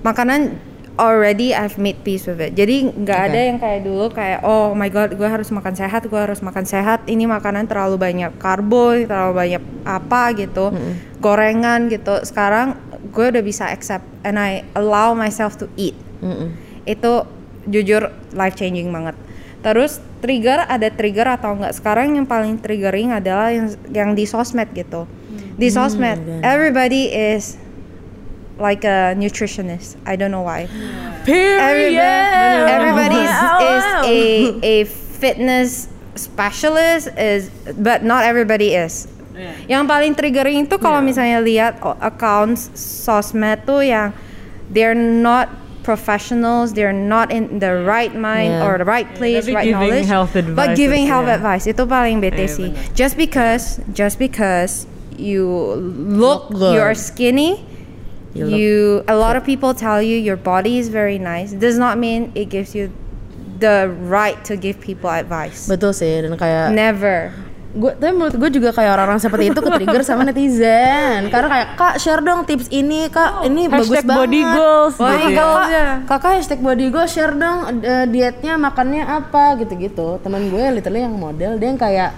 Makanan 0.00 0.52
already 0.94 1.56
I've 1.56 1.80
made 1.80 2.04
peace 2.04 2.28
with 2.28 2.36
it. 2.38 2.52
Jadi 2.52 2.92
nggak 2.92 3.20
ada 3.24 3.40
yang 3.40 3.56
kayak 3.56 3.80
dulu 3.80 4.12
kayak 4.12 4.44
oh 4.44 4.76
my 4.76 4.88
god 4.88 5.16
gue 5.16 5.24
harus 5.24 5.48
makan 5.48 5.72
sehat 5.72 6.04
gue 6.04 6.20
harus 6.20 6.44
makan 6.44 6.68
sehat. 6.68 7.08
Ini 7.08 7.24
makanan 7.24 7.64
terlalu 7.64 7.96
banyak 7.96 8.36
karbo 8.36 9.00
terlalu 9.00 9.32
banyak 9.32 9.62
apa 9.82 10.36
gitu 10.36 10.76
gorengan 11.18 11.88
gitu. 11.88 12.20
Sekarang 12.22 12.76
gue 13.08 13.26
udah 13.28 13.40
bisa 13.40 13.68
accept 13.68 14.04
and 14.22 14.36
I 14.36 14.68
allow 14.72 15.16
myself 15.16 15.56
to 15.56 15.72
eat. 15.74 15.96
Mm-mm. 16.20 16.52
Itu 16.84 17.26
jujur 17.68 18.10
life 18.34 18.58
changing 18.58 18.90
banget. 18.90 19.14
Terus 19.62 20.02
trigger 20.18 20.66
ada 20.66 20.90
trigger 20.90 21.38
atau 21.38 21.54
enggak? 21.54 21.72
Sekarang 21.78 22.18
yang 22.18 22.26
paling 22.26 22.58
triggering 22.58 23.14
adalah 23.14 23.54
yang 23.54 23.70
yang 23.94 24.10
di 24.18 24.26
sosmed 24.26 24.70
gitu. 24.74 25.06
Di 25.54 25.70
sosmed 25.70 26.42
everybody 26.42 27.10
is 27.14 27.54
like 28.58 28.82
a 28.82 29.14
nutritionist. 29.14 29.94
I 30.02 30.18
don't 30.18 30.34
know 30.34 30.42
why. 30.42 30.66
Everybody, 31.22 32.02
everybody 32.66 33.20
is, 33.22 33.34
is 33.62 33.84
a 34.02 34.20
a 34.62 34.76
fitness 35.22 35.86
specialist 36.18 37.08
is 37.14 37.48
but 37.78 38.02
not 38.02 38.26
everybody 38.26 38.74
is. 38.74 39.06
Yang 39.70 39.82
paling 39.88 40.12
triggering 40.18 40.58
itu 40.68 40.76
kalau 40.76 41.00
misalnya 41.00 41.40
lihat 41.40 41.80
accounts 42.02 42.68
sosmed 42.76 43.64
tuh 43.64 43.80
yang 43.80 44.12
they're 44.68 44.98
not 44.98 45.48
professionals, 45.82 46.72
they're 46.72 46.94
not 46.94 47.30
in 47.30 47.58
the 47.58 47.82
right 47.82 48.14
mind 48.14 48.54
Yeah. 48.56 48.66
or 48.66 48.78
the 48.78 48.86
right 48.86 49.06
place, 49.14 49.44
tapi 49.44 49.54
right 49.54 49.68
giving 49.68 49.90
knowledge, 49.92 50.06
health 50.08 50.32
but 50.54 50.68
giving 50.74 51.04
health 51.06 51.28
ya. 51.28 51.36
advice 51.36 51.66
itu 51.66 51.82
paling 51.84 52.22
bete 52.22 52.46
Iya, 52.46 52.50
sih. 52.50 52.68
benar. 52.72 52.94
Just 52.94 53.14
because, 53.18 53.64
just 53.92 54.16
because 54.16 54.86
you 55.14 55.44
look, 56.08 56.48
Look 56.50 56.74
you're 56.74 56.94
skinny, 56.94 57.66
You 58.32 58.48
you, 58.48 58.76
a 59.04 59.12
lot 59.12 59.36
of 59.36 59.44
people 59.44 59.76
tell 59.76 60.00
you 60.00 60.16
your 60.16 60.40
body 60.40 60.80
is 60.80 60.88
very 60.88 61.20
nice. 61.20 61.52
Does 61.52 61.76
not 61.76 62.00
mean 62.00 62.32
it 62.32 62.48
gives 62.48 62.72
you 62.72 62.88
the 63.60 63.92
right 64.08 64.40
to 64.48 64.56
give 64.56 64.80
people 64.80 65.12
advice. 65.12 65.68
Betul 65.68 65.92
sih 65.92 66.24
dan 66.24 66.40
kayak 66.40 66.72
Never. 66.72 67.36
Gue 67.72 67.92
tapi 67.94 68.12
menurut 68.12 68.36
gue 68.36 68.50
juga 68.52 68.68
kayak 68.70 68.90
orang-orang 68.90 69.16
seperti 69.16 69.44
itu 69.48 69.58
ke 69.58 69.70
trigger 69.72 70.02
sama 70.02 70.22
netizen 70.22 71.26
karena 71.26 71.48
kayak 71.48 71.68
kak 71.74 71.94
share 71.96 72.20
dong 72.20 72.44
tips 72.44 72.68
ini 72.68 73.08
kak 73.08 73.42
ini 73.42 73.64
bagus 73.64 73.88
banget 73.88 74.12
body 74.12 74.40
goals 74.46 74.94
Body 74.94 75.16
gitu 75.16 75.30
ya. 75.30 75.38
goals, 75.38 75.56
Kakak- 75.56 75.72
ya. 75.72 75.86
kakak 76.04 76.30
hashtag 76.34 76.60
body 76.60 76.86
goals 76.88 77.08
share 77.08 77.32
dong 77.32 77.58
eh, 77.80 78.06
dietnya 78.06 78.54
makannya 78.56 79.02
apa 79.02 79.56
gitu-gitu 79.56 80.20
teman 80.20 80.46
gue 80.46 80.64
literally 80.70 81.00
yang 81.00 81.14
model 81.14 81.56
dia 81.56 81.66
yang 81.66 81.80
kayak 81.80 82.10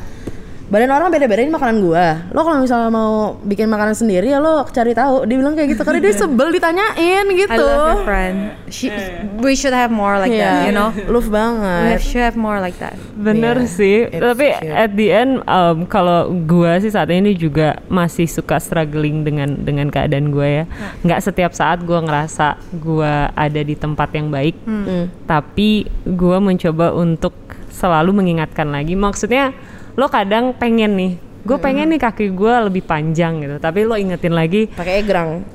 badan 0.74 0.90
orang 0.90 1.06
beda-bedain 1.08 1.46
makanan 1.48 1.78
gue 1.78 2.06
lo 2.34 2.40
kalau 2.42 2.58
misalnya 2.58 2.90
mau 2.90 3.38
bikin 3.38 3.70
makanan 3.70 3.94
sendiri 3.94 4.26
ya 4.26 4.42
lo 4.42 4.66
cari 4.66 4.90
tahu 4.90 5.22
dia 5.22 5.38
bilang 5.38 5.54
kayak 5.54 5.70
gitu 5.70 5.86
karena 5.86 6.02
dia 6.02 6.14
sebel 6.26 6.50
ditanyain 6.50 7.22
I 7.24 7.34
gitu 7.38 7.62
love 7.62 7.94
your 7.94 8.02
friend. 8.02 8.36
She, 8.66 8.90
we 9.38 9.54
should 9.54 9.70
have 9.70 9.94
more 9.94 10.18
like 10.18 10.34
that, 10.34 10.66
you 10.66 10.74
know. 10.74 10.90
love 11.14 11.30
We 11.30 11.38
banget 11.38 12.02
should 12.02 12.18
have 12.20 12.34
more 12.34 12.58
like 12.58 12.74
that. 12.82 12.98
Bener 13.14 13.54
Iya, 13.54 13.70
sih, 13.70 13.96
it's 14.10 14.18
tapi 14.18 14.50
cute. 14.50 14.74
at 14.74 14.90
the 14.92 15.08
end 15.14 15.32
um, 15.46 15.86
kalau 15.86 16.34
gua 16.42 16.82
sih 16.82 16.90
saat 16.90 17.06
ini 17.08 17.38
juga 17.38 17.78
masih 17.86 18.26
suka 18.26 18.58
struggling 18.58 19.22
dengan 19.22 19.54
dengan 19.54 19.86
keadaan 19.86 20.34
gue 20.34 20.48
ya. 20.48 20.64
Nggak 21.06 21.20
setiap 21.22 21.52
saat 21.54 21.86
gua 21.86 22.02
ngerasa 22.02 22.58
gua 22.74 23.30
ada 23.30 23.60
di 23.62 23.78
tempat 23.78 24.10
yang 24.10 24.26
baik, 24.28 24.58
Hmm. 24.66 25.06
tapi 25.22 25.86
gua 26.02 26.42
mencoba 26.42 26.90
untuk 26.90 27.30
selalu 27.70 28.10
mengingatkan 28.10 28.70
lagi. 28.70 28.98
Maksudnya 28.98 29.54
lo 29.94 30.10
kadang 30.10 30.50
pengen 30.58 30.98
nih, 30.98 31.12
gue 31.46 31.56
pengen 31.62 31.86
nih 31.94 32.00
kaki 32.02 32.34
gua 32.34 32.66
lebih 32.66 32.82
panjang 32.82 33.46
gitu, 33.46 33.56
tapi 33.62 33.86
lo 33.86 33.94
ingetin 33.94 34.34
lagi 34.34 34.66
pakai 34.66 35.06
egrang 35.06 35.46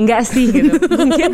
enggak 0.00 0.24
sih 0.24 0.48
gitu. 0.48 0.80
mungkin 1.00 1.30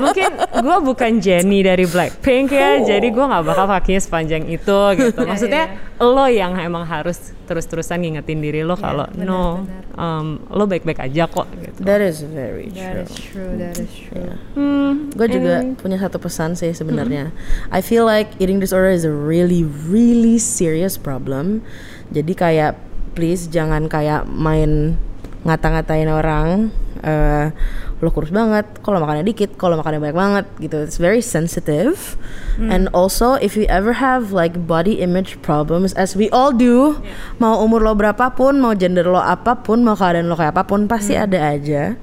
mungkin 0.00 0.30
gue 0.40 0.76
bukan 0.80 1.12
Jenny 1.20 1.60
dari 1.60 1.84
Blackpink 1.84 2.48
ya, 2.50 2.80
jadi 2.80 3.06
gue 3.12 3.24
nggak 3.24 3.44
bakal 3.44 3.68
kakinya 3.68 4.00
sepanjang 4.00 4.48
itu 4.48 4.78
gitu. 4.96 5.20
Maksudnya 5.30 5.76
lo 6.00 6.24
yang 6.26 6.56
emang 6.56 6.88
harus 6.88 7.36
terus-terusan 7.46 8.02
ngingetin 8.02 8.42
diri 8.42 8.66
lo 8.66 8.74
kalau 8.74 9.06
no, 9.14 9.68
um, 9.94 10.42
lo 10.50 10.66
baik-baik 10.66 10.98
aja 10.98 11.30
kok 11.30 11.46
gitu. 11.62 11.78
that 11.86 12.02
is 12.02 12.24
very 12.26 12.68
That 12.74 13.06
true 13.06 13.06
is 13.06 13.12
true. 13.14 13.52
That 13.54 13.76
is 13.78 13.92
true. 13.92 14.32
Hmm, 14.58 15.12
gue 15.14 15.28
juga 15.30 15.62
punya 15.78 16.00
satu 16.00 16.18
pesan 16.18 16.58
sih 16.58 16.74
sebenarnya. 16.74 17.30
I 17.70 17.80
feel 17.84 18.02
like 18.02 18.34
eating 18.42 18.58
disorder 18.58 18.90
is 18.90 19.06
a 19.06 19.12
really 19.14 19.62
really 19.62 20.40
serious 20.42 20.98
problem. 20.98 21.62
Jadi 22.10 22.32
kayak 22.34 22.72
please 23.14 23.46
jangan 23.48 23.86
kayak 23.86 24.26
main 24.26 24.98
ngata-ngatain 25.46 26.10
orang. 26.10 26.74
eh 27.06 27.52
lo 28.06 28.14
kurus 28.14 28.30
banget, 28.30 28.62
kalau 28.86 29.02
makannya 29.02 29.26
dikit, 29.26 29.58
kalau 29.58 29.74
makannya 29.74 29.98
banyak 29.98 30.14
banget 30.14 30.46
gitu. 30.62 30.78
It's 30.86 31.02
very 31.02 31.18
sensitive. 31.18 32.14
And 32.56 32.86
also 32.94 33.34
if 33.42 33.58
you 33.58 33.66
ever 33.66 33.98
have 33.98 34.30
like 34.30 34.54
body 34.70 35.02
image 35.02 35.42
problems 35.42 35.90
as 35.98 36.14
we 36.14 36.30
all 36.30 36.54
do, 36.54 37.02
mau 37.42 37.58
umur 37.58 37.82
lo 37.82 37.98
berapapun, 37.98 38.62
mau 38.62 38.78
gender 38.78 39.10
lo 39.10 39.18
apa 39.18 39.58
pun, 39.58 39.82
mau 39.82 39.98
keadaan 39.98 40.30
lo 40.30 40.38
kayak 40.38 40.54
apa 40.54 40.62
pun 40.62 40.86
pasti 40.86 41.18
ada 41.18 41.42
aja. 41.42 41.98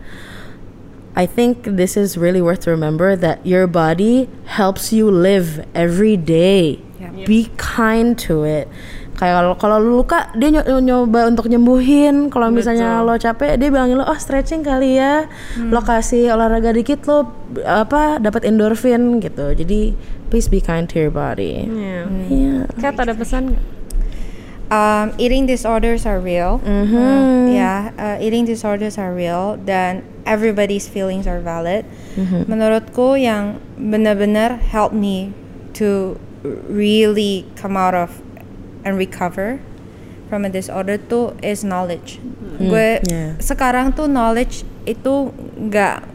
I 1.16 1.30
think 1.30 1.64
this 1.64 1.96
is 1.96 2.18
really 2.18 2.42
worth 2.42 2.66
to 2.66 2.74
remember 2.74 3.16
that 3.16 3.46
your 3.46 3.70
body 3.70 4.26
helps 4.50 4.90
you 4.90 5.14
live 5.14 5.62
every 5.78 6.18
day. 6.18 6.82
Yep. 6.98 7.30
Be 7.30 7.54
kind 7.56 8.18
to 8.26 8.44
it. 8.44 8.66
Kayak 9.14 9.36
kalau 9.40 9.54
kalau 9.62 9.78
lu 9.78 10.02
luka 10.02 10.34
dia 10.34 10.50
nyo- 10.50 10.82
nyoba 10.82 11.30
untuk 11.30 11.46
nyembuhin. 11.46 12.34
Kalau 12.34 12.50
misalnya 12.50 13.06
lo 13.06 13.14
capek 13.14 13.62
dia 13.62 13.70
bilangin 13.70 14.02
lo 14.02 14.06
oh 14.10 14.18
stretching 14.18 14.66
kali 14.66 14.98
ya. 14.98 15.30
Lo 15.70 15.86
kasih 15.86 16.34
olahraga 16.34 16.74
dikit 16.74 17.06
lo 17.06 17.30
apa 17.62 18.18
dapat 18.18 18.50
endorfin 18.50 19.22
gitu. 19.22 19.54
Jadi 19.54 19.94
please 20.34 20.50
be 20.50 20.58
kind 20.58 20.90
to 20.90 20.98
your 20.98 21.14
body. 21.14 21.70
Iya. 21.70 22.02
Iya. 22.30 22.58
Kat 22.82 22.98
ada 22.98 23.14
pesan 23.14 23.54
um, 24.74 25.14
eating 25.22 25.46
disorders 25.46 26.10
are 26.10 26.18
real. 26.18 26.58
Mm-hmm. 26.66 26.98
Uh, 26.98 27.54
yeah, 27.54 27.94
uh, 28.02 28.18
eating 28.18 28.50
disorders 28.50 28.98
are 28.98 29.14
real 29.14 29.62
dan 29.62 30.02
everybody's 30.26 30.90
feelings 30.90 31.30
are 31.30 31.38
valid. 31.38 31.86
Mm-hmm. 32.18 32.50
Menurutku 32.50 33.14
yang 33.14 33.62
benar-benar 33.78 34.58
help 34.58 34.90
me 34.90 35.38
to 35.78 36.18
really 36.68 37.46
come 37.56 37.78
out 37.78 37.94
of 37.94 38.23
and 38.84 38.96
recover 38.96 39.60
from 40.28 40.46
a 40.46 40.50
disorder 40.50 40.96
tuh 40.98 41.36
is 41.42 41.64
knowledge. 41.64 42.20
Gue 42.58 43.02
yeah. 43.06 43.36
sekarang 43.40 43.92
tuh 43.94 44.08
knowledge 44.08 44.64
itu 44.84 45.32
nggak 45.58 46.12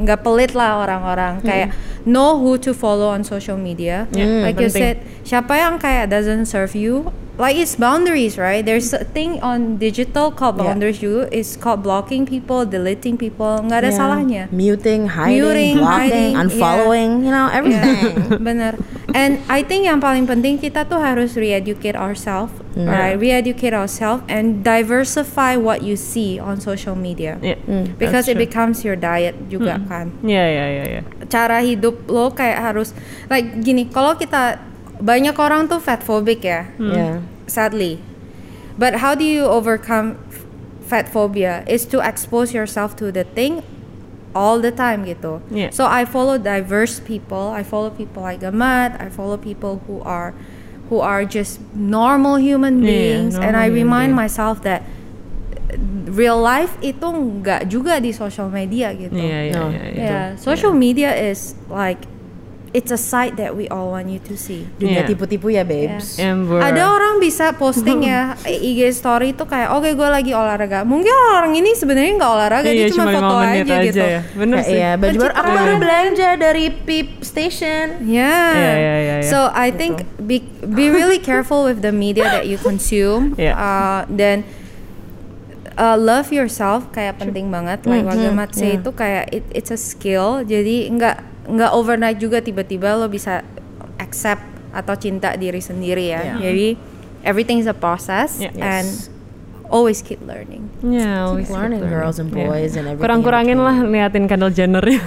nggak 0.00 0.20
pelit 0.24 0.56
lah 0.56 0.80
orang-orang 0.80 1.44
kayak 1.44 1.76
know 2.08 2.40
who 2.40 2.56
to 2.56 2.72
follow 2.72 3.12
on 3.12 3.20
social 3.20 3.60
media 3.60 4.08
Yeah, 4.16 4.48
like 4.48 4.56
you 4.56 4.72
penting. 4.72 4.80
said 4.80 4.96
siapa 5.28 5.60
yang 5.60 5.76
kayak 5.76 6.08
doesn't 6.08 6.48
serve 6.48 6.72
you 6.72 7.12
like 7.36 7.52
it's 7.52 7.76
boundaries 7.76 8.40
right 8.40 8.64
there's 8.64 8.96
a 8.96 9.04
thing 9.04 9.36
on 9.44 9.76
digital 9.76 10.32
called 10.32 10.56
Yeah. 10.56 10.72
boundaries 10.72 11.04
you 11.04 11.28
it's 11.28 11.52
called 11.52 11.84
blocking 11.84 12.24
people 12.24 12.64
deleting 12.64 13.20
people 13.20 13.60
nggak 13.60 13.84
ada 13.84 13.90
Yeah. 13.92 14.00
salahnya 14.00 14.42
Muting, 14.48 15.12
hiding, 15.12 15.36
Muting, 15.36 15.76
blocking, 15.84 16.08
hiding, 16.08 16.32
unfollowing, 16.40 17.10
you 17.20 17.32
know, 17.32 17.52
everything. 17.52 18.16
Bener. 18.48 18.80
And 19.14 19.42
I 19.50 19.62
think 19.66 19.86
yang 19.86 19.98
paling 19.98 20.26
penting 20.26 20.58
kita 20.58 20.86
tuh 20.86 20.98
harus 21.02 21.34
re-educate 21.34 21.96
ourselves, 21.98 22.54
right? 22.76 23.18
Re-educate 23.18 23.74
ourselves 23.74 24.22
and 24.30 24.62
diversify 24.62 25.56
what 25.58 25.82
you 25.82 25.98
see 25.98 26.38
on 26.38 26.60
social 26.62 26.94
media. 26.94 27.38
Iya. 27.42 27.58
Because 27.98 28.26
that's 28.26 28.32
it 28.32 28.38
true. 28.38 28.46
becomes 28.46 28.84
your 28.86 28.94
diet 28.96 29.34
juga 29.50 29.82
kan. 29.90 30.14
Iya 30.22 30.44
iya 30.46 30.64
iya 30.66 30.84
iya. 30.98 31.02
Cara 31.26 31.62
hidup 31.62 32.06
lo 32.06 32.30
kayak 32.30 32.60
harus 32.60 32.94
like 33.26 33.62
gini, 33.64 33.90
kalau 33.90 34.14
kita 34.14 34.62
banyak 35.00 35.34
orang 35.40 35.66
tuh 35.66 35.80
fat 35.80 36.04
phobic 36.04 36.44
ya. 36.44 36.70
Yeah. 36.78 37.24
Sadly. 37.50 37.98
But 38.78 39.02
how 39.04 39.12
do 39.18 39.26
you 39.26 39.44
overcome 39.44 40.16
f- 40.30 40.46
fat 40.86 41.10
phobia? 41.10 41.66
Is 41.68 41.84
to 41.90 42.00
expose 42.00 42.54
yourself 42.54 42.96
to 43.02 43.12
the 43.12 43.26
thing 43.26 43.60
all 44.34 44.62
the 44.62 44.70
time 44.70 45.02
gitu. 45.02 45.42
Yeah. 45.50 45.70
So 45.74 45.86
I 45.86 46.04
follow 46.04 46.38
diverse 46.38 47.00
people. 47.00 47.50
I 47.50 47.62
follow 47.62 47.90
people 47.90 48.22
like 48.22 48.40
Gamat. 48.40 48.98
I 49.00 49.10
follow 49.10 49.34
people 49.36 49.82
who 49.90 49.98
are 50.02 50.34
who 50.90 50.98
are 50.98 51.22
just 51.22 51.58
normal 51.70 52.38
human 52.38 52.82
Yeah, 52.82 52.90
beings 52.90 53.34
and 53.34 53.54
normal 53.54 53.62
I 53.62 53.66
human 53.70 53.82
remind 53.86 54.10
being. 54.14 54.22
myself 54.22 54.62
that 54.62 54.82
real 56.10 56.38
life 56.42 56.74
itu 56.82 57.06
nggak 57.06 57.70
juga 57.70 58.02
di 58.02 58.10
social 58.10 58.50
media 58.50 58.90
gitu. 58.94 59.14
Iya 59.14 59.38
iya 59.46 59.54
No. 59.54 59.64
iya. 59.70 59.84
iya. 59.86 60.02
Yeah, 60.02 60.26
social 60.38 60.74
media 60.74 61.14
is 61.14 61.54
like 61.70 62.02
it's 62.70 62.88
a 62.88 62.96
site 62.96 63.34
that 63.34 63.50
we 63.50 63.66
all 63.66 63.90
want 63.90 64.06
you 64.06 64.22
to 64.22 64.34
see. 64.34 64.62
Dunia 64.78 65.02
Yeah. 65.02 65.08
tipu-tipu 65.08 65.50
ya, 65.50 65.62
babes. 65.62 66.14
We're- 66.16 66.62
Ada 66.62 66.86
orang 66.86 67.18
bisa 67.18 67.50
posting 67.52 68.06
ya 68.06 68.38
IG 68.46 68.94
story 68.94 69.34
itu 69.34 69.42
kayak 69.42 69.74
oke 69.74 69.90
gue 69.90 70.08
lagi 70.08 70.30
olahraga. 70.30 70.86
Mungkin 70.86 71.10
orang 71.34 71.50
ini 71.52 71.74
sebenarnya 71.74 72.14
nggak 72.14 72.30
olahraga 72.30 72.70
Iya, 72.70 72.86
dia 72.86 72.94
cuma 72.94 73.10
lima 73.10 73.18
foto 73.18 73.34
menit 73.42 73.66
aja, 73.66 73.78
gitu. 73.82 73.98
ya. 74.00 74.20
Bener 74.32 74.56
Kayak 74.56 74.68
sih. 74.70 74.78
iya, 74.78 74.90
baju 74.94 75.16
baru 75.18 75.32
aku 75.34 75.50
baru 75.50 75.74
belanja 75.78 76.28
dari 76.38 76.64
Peep 76.70 77.08
Station. 77.20 77.86
Yeah. 78.06 78.50
Iya, 78.54 78.72
iya, 78.72 78.94
iya, 79.02 79.14
iya. 79.18 79.26
So 79.26 79.50
I 79.50 79.74
think 79.74 80.06
be 80.16 80.38
be 80.62 80.86
really 80.88 81.18
careful 81.18 81.66
with 81.66 81.82
the 81.82 81.90
media 81.90 82.30
that 82.30 82.46
you 82.46 82.54
consume. 82.56 83.34
Iya. 83.40 83.54
Uh, 83.56 84.00
dan 84.10 84.46
uh, 85.74 85.96
love 85.96 86.30
yourself 86.30 86.86
kayak 86.90 87.18
penting 87.18 87.48
banget. 87.48 87.82
Like 87.82 88.04
Hmm, 88.04 88.14
Wagamat 88.14 88.50
say 88.52 88.76
itu 88.76 88.90
kayak 88.92 89.32
it, 89.32 89.44
it's 89.50 89.70
a 89.70 89.80
skill. 89.80 90.42
Jadi 90.42 90.86
nggak 90.90 91.29
nggak 91.50 91.70
overnight 91.74 92.18
juga 92.22 92.38
tiba-tiba 92.38 92.94
lo 92.94 93.10
bisa 93.10 93.42
accept 93.98 94.42
atau 94.70 94.94
cinta 94.94 95.34
diri 95.34 95.58
sendiri 95.58 96.14
ya. 96.14 96.38
Yeah. 96.38 96.38
Jadi 96.40 96.68
everything 97.26 97.58
is 97.58 97.66
a 97.66 97.74
process 97.76 98.38
Yeah. 98.38 98.54
and 98.56 98.86
Yes. 98.86 99.09
Always 99.70 100.02
keep 100.02 100.18
learning. 100.22 100.66
Yeah, 100.82 101.24
always 101.24 101.46
Keep 101.46 101.56
learning, 101.56 101.80
keep 101.80 101.88
girls 101.88 102.18
and 102.18 102.28
Yeah. 102.28 102.44
boys 102.44 102.74
and 102.74 102.84
everything 102.84 102.98
in 102.98 103.02
Kurang-kurangin 103.02 103.58
lah 103.58 103.76
liatin 103.80 104.24
Kendall 104.26 104.50
Jenner 104.50 104.82
ya. 104.82 105.00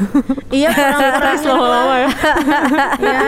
Iya, 0.50 0.70
kurang-kurangin. 0.78 1.46
lama-lama 1.52 1.96
ya. 2.00 2.10
Iya. 3.04 3.22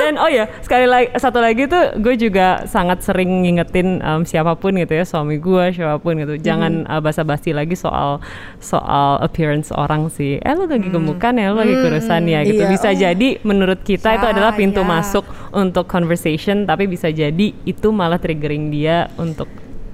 Dan 0.00 0.14
oh 0.16 0.30
ya, 0.30 0.44
sekali 0.60 0.86
lagi 0.86 1.08
satu 1.14 1.38
lagi 1.38 1.66
tuh 1.66 1.98
gue 1.98 2.14
juga 2.16 2.64
sangat 2.64 3.02
sering 3.02 3.44
ngingetin 3.44 4.00
em, 4.00 4.22
siapa 4.24 4.56
pun 4.56 4.72
gitu 4.74 4.92
ya, 4.92 5.04
suami 5.04 5.36
gue, 5.36 5.64
siapa 5.70 6.00
pun 6.00 6.16
gitu. 6.16 6.40
Jangan 6.40 6.88
uh, 6.88 7.00
basa-basi 7.00 7.52
lagi 7.52 7.76
soal 7.76 8.18
soal 8.58 9.20
appearance 9.20 9.68
orang 9.70 10.08
sih. 10.08 10.40
Eh 10.40 10.54
lu 10.54 10.64
lagi 10.64 10.88
gemukan 10.88 11.34
ya, 11.34 11.52
lu 11.52 11.60
lagi 11.60 11.76
kurusan 11.76 12.24
ya 12.24 12.40
gitu. 12.42 12.64
Iya. 12.64 12.70
Bisa 12.70 12.88
Oh. 12.90 12.96
jadi 12.96 13.28
menurut 13.42 13.80
kita 13.80 14.16
itu 14.16 14.26
Ya, 14.26 14.32
adalah 14.34 14.52
pintu 14.52 14.82
ya. 14.82 14.88
masuk 14.88 15.22
untuk 15.50 15.86
conversation, 15.86 16.64
tapi 16.64 16.86
bisa 16.86 17.06
jadi 17.08 17.52
itu 17.60 17.88
malah 17.90 18.18
triggering 18.18 18.70
dia 18.70 19.06
untuk 19.14 19.46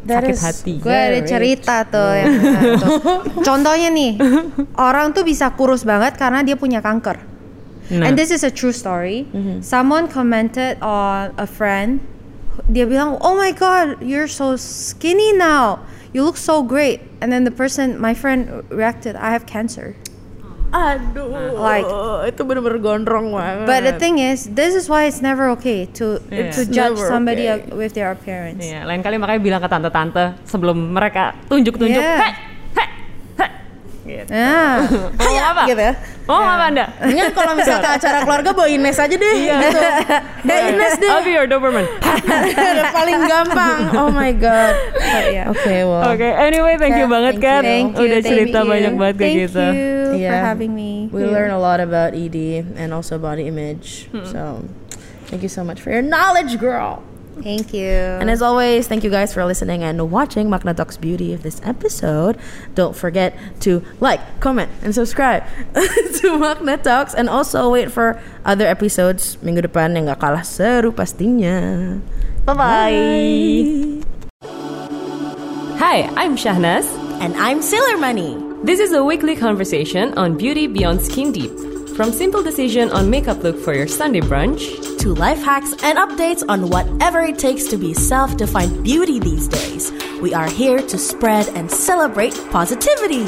sakit 0.06 0.38
hati. 0.38 0.72
Gue 0.78 0.94
ada 0.94 1.20
cerita 1.26 1.82
tuh 1.82 2.10
yang 2.14 2.32
tuh. 2.78 2.98
Contohnya 3.42 3.90
nih, 3.90 4.16
orang 4.88 5.10
tuh 5.10 5.26
bisa 5.26 5.50
kurus 5.58 5.82
banget 5.82 6.14
karena 6.14 6.46
dia 6.46 6.54
punya 6.54 6.78
kanker. 6.78 7.18
Nah. 7.90 8.10
And 8.10 8.18
this 8.18 8.34
is 8.34 8.42
a 8.42 8.50
true 8.50 8.74
story. 8.74 9.26
Someone 9.62 10.10
commented 10.10 10.78
on 10.82 11.30
a 11.38 11.46
friend. 11.46 12.02
Dia 12.66 12.88
bilang, 12.88 13.20
"Oh 13.22 13.36
my 13.36 13.52
god, 13.52 14.00
you're 14.02 14.26
so 14.26 14.56
skinny 14.58 15.30
now. 15.36 15.84
You 16.10 16.24
look 16.24 16.40
so 16.40 16.64
great." 16.66 17.04
And 17.22 17.30
then 17.30 17.44
the 17.46 17.54
person, 17.54 18.00
my 18.00 18.16
friend 18.16 18.66
reacted, 18.72 19.14
"I 19.14 19.30
have 19.30 19.46
cancer." 19.46 19.94
Aduh, 20.76 21.56
Like- 21.56 21.88
itu 22.28 22.40
bener-bener 22.44 22.76
gondrong 22.76 23.32
banget. 23.32 23.64
But 23.64 23.80
the 23.88 23.96
thing 23.96 24.20
is, 24.20 24.44
this 24.52 24.76
is 24.76 24.92
why 24.92 25.08
it's 25.08 25.24
never 25.24 25.48
okay 25.56 25.88
to 25.96 26.20
Yeah. 26.28 26.52
to 26.52 26.68
judge 26.68 27.00
never 27.00 27.08
somebody 27.08 27.48
okay. 27.48 27.72
with 27.72 27.96
their 27.96 28.12
appearance. 28.12 28.60
Iya, 28.60 28.84
lain 28.84 29.00
kali 29.00 29.16
makanya 29.16 29.40
bilang 29.40 29.60
ke 29.64 29.68
tante-tante 29.72 30.36
sebelum 30.44 30.92
mereka 30.92 31.32
tunjuk-tunjuk, 31.48 31.96
Yeah. 31.96 32.20
"Heh, 32.20 32.28
heh, 32.28 32.34
heh." 32.36 32.55
Gitu. 34.06 34.30
Yeah. 34.36 34.86
Mau 35.18 35.34
apa? 35.36 35.62
gitu 35.66 35.82
ya. 35.82 35.94
Mau 36.26 36.38
apa 36.38 36.64
Anda? 36.66 36.84
Mendingan 36.98 37.30
kalau 37.34 37.52
misal 37.54 37.78
ke 37.78 37.88
acara 37.92 38.18
keluarga 38.22 38.50
bawa 38.50 38.66
Ines 38.66 38.96
aja 38.96 39.10
deh. 39.10 39.34
Iya. 39.36 39.56
gitu. 39.60 39.80
Bawa 40.48 40.60
Ines 40.70 40.94
deh. 40.96 41.10
I'll 41.10 41.22
be 41.22 41.32
your 41.34 41.46
Doberman. 41.46 41.86
Udah 42.72 42.86
paling 42.90 43.20
gampang. 43.26 43.78
Oh 43.94 44.10
my 44.10 44.30
god. 44.30 44.74
But 44.94 45.24
yeah. 45.30 45.50
Oke, 45.50 45.74
well. 45.82 46.02
Oke, 46.08 46.26
anyway, 46.26 46.78
thank 46.78 46.94
you 46.94 47.06
Yeah, 47.06 47.12
banget 47.12 47.34
thank 47.36 47.44
Kat. 47.44 47.62
you. 47.62 47.68
Thank 47.68 47.90
you. 47.94 48.04
Udah 48.06 48.20
thank 48.22 48.30
cerita 48.30 48.58
you. 48.62 48.70
banyak 48.70 48.92
banget 48.94 49.14
kayak 49.16 49.26
Thank 49.26 49.42
gitu. 49.50 49.66
you 49.66 50.06
for 50.06 50.16
Yeah. 50.16 50.40
having 50.42 50.72
me. 50.72 50.92
We 51.10 51.22
learn 51.22 51.50
a 51.50 51.58
lot 51.58 51.78
about 51.78 52.14
ED 52.14 52.38
and 52.74 52.90
also 52.90 53.18
body 53.18 53.46
image. 53.46 54.08
So, 54.26 54.62
thank 55.28 55.42
you 55.42 55.50
so 55.50 55.62
much 55.62 55.78
for 55.78 55.90
your 55.90 56.02
knowledge, 56.02 56.56
girl. 56.58 57.02
Thank 57.42 57.74
you. 57.74 57.90
And 57.90 58.30
as 58.30 58.40
always, 58.40 58.88
thank 58.88 59.04
you 59.04 59.10
guys 59.10 59.34
for 59.34 59.44
listening 59.44 59.82
and 59.82 60.10
watching 60.10 60.48
Magna 60.48 60.72
Talks 60.74 60.96
Beauty 60.96 61.32
of 61.32 61.42
this 61.42 61.60
episode. 61.64 62.38
Don't 62.74 62.96
forget 62.96 63.36
to 63.60 63.84
like, 64.00 64.20
comment, 64.40 64.70
and 64.82 64.94
subscribe 64.94 65.44
to 66.20 66.38
Magna 66.38 66.78
Talks 66.78 67.14
and 67.14 67.28
also 67.28 67.70
wait 67.70 67.92
for 67.92 68.20
other 68.44 68.66
episodes 68.66 69.36
minggu 69.44 69.68
depan 69.68 69.94
yang 69.94 70.08
gak 70.08 70.20
kalah 70.20 70.44
seru 70.44 70.92
pastinya. 70.92 72.00
Bye-bye. 72.48 74.00
Hi, 75.76 76.08
I'm 76.16 76.40
Shahnaz. 76.40 76.88
And 77.20 77.36
I'm 77.36 77.60
Sailor 77.60 77.96
Money. 77.96 78.36
This 78.64 78.80
is 78.80 78.92
a 78.92 79.04
weekly 79.04 79.36
conversation 79.36 80.16
on 80.16 80.36
beauty 80.36 80.66
beyond 80.66 81.00
skin 81.00 81.32
deep. 81.32 81.65
From 81.96 82.12
simple 82.12 82.42
decision 82.42 82.90
on 82.90 83.08
makeup 83.08 83.42
look 83.42 83.58
for 83.58 83.72
your 83.72 83.88
Sunday 83.88 84.20
brunch 84.20 84.98
To 84.98 85.14
life 85.14 85.42
hacks 85.42 85.72
and 85.82 85.96
updates 85.96 86.44
on 86.46 86.68
whatever 86.68 87.22
it 87.22 87.38
takes 87.38 87.68
to 87.68 87.78
be 87.78 87.94
self 87.94 88.36
defined 88.36 88.84
beauty 88.84 89.18
these 89.18 89.48
days. 89.48 89.90
We 90.20 90.34
are 90.34 90.46
here 90.46 90.76
to 90.76 90.98
spread 90.98 91.48
and 91.56 91.70
celebrate 91.70 92.34
positivity. 92.50 93.24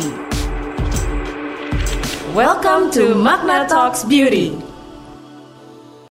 Welcome 2.36 2.90
to 2.90 3.14
Magna 3.14 3.66
Talks 3.66 4.04
Beauty. 4.04 4.67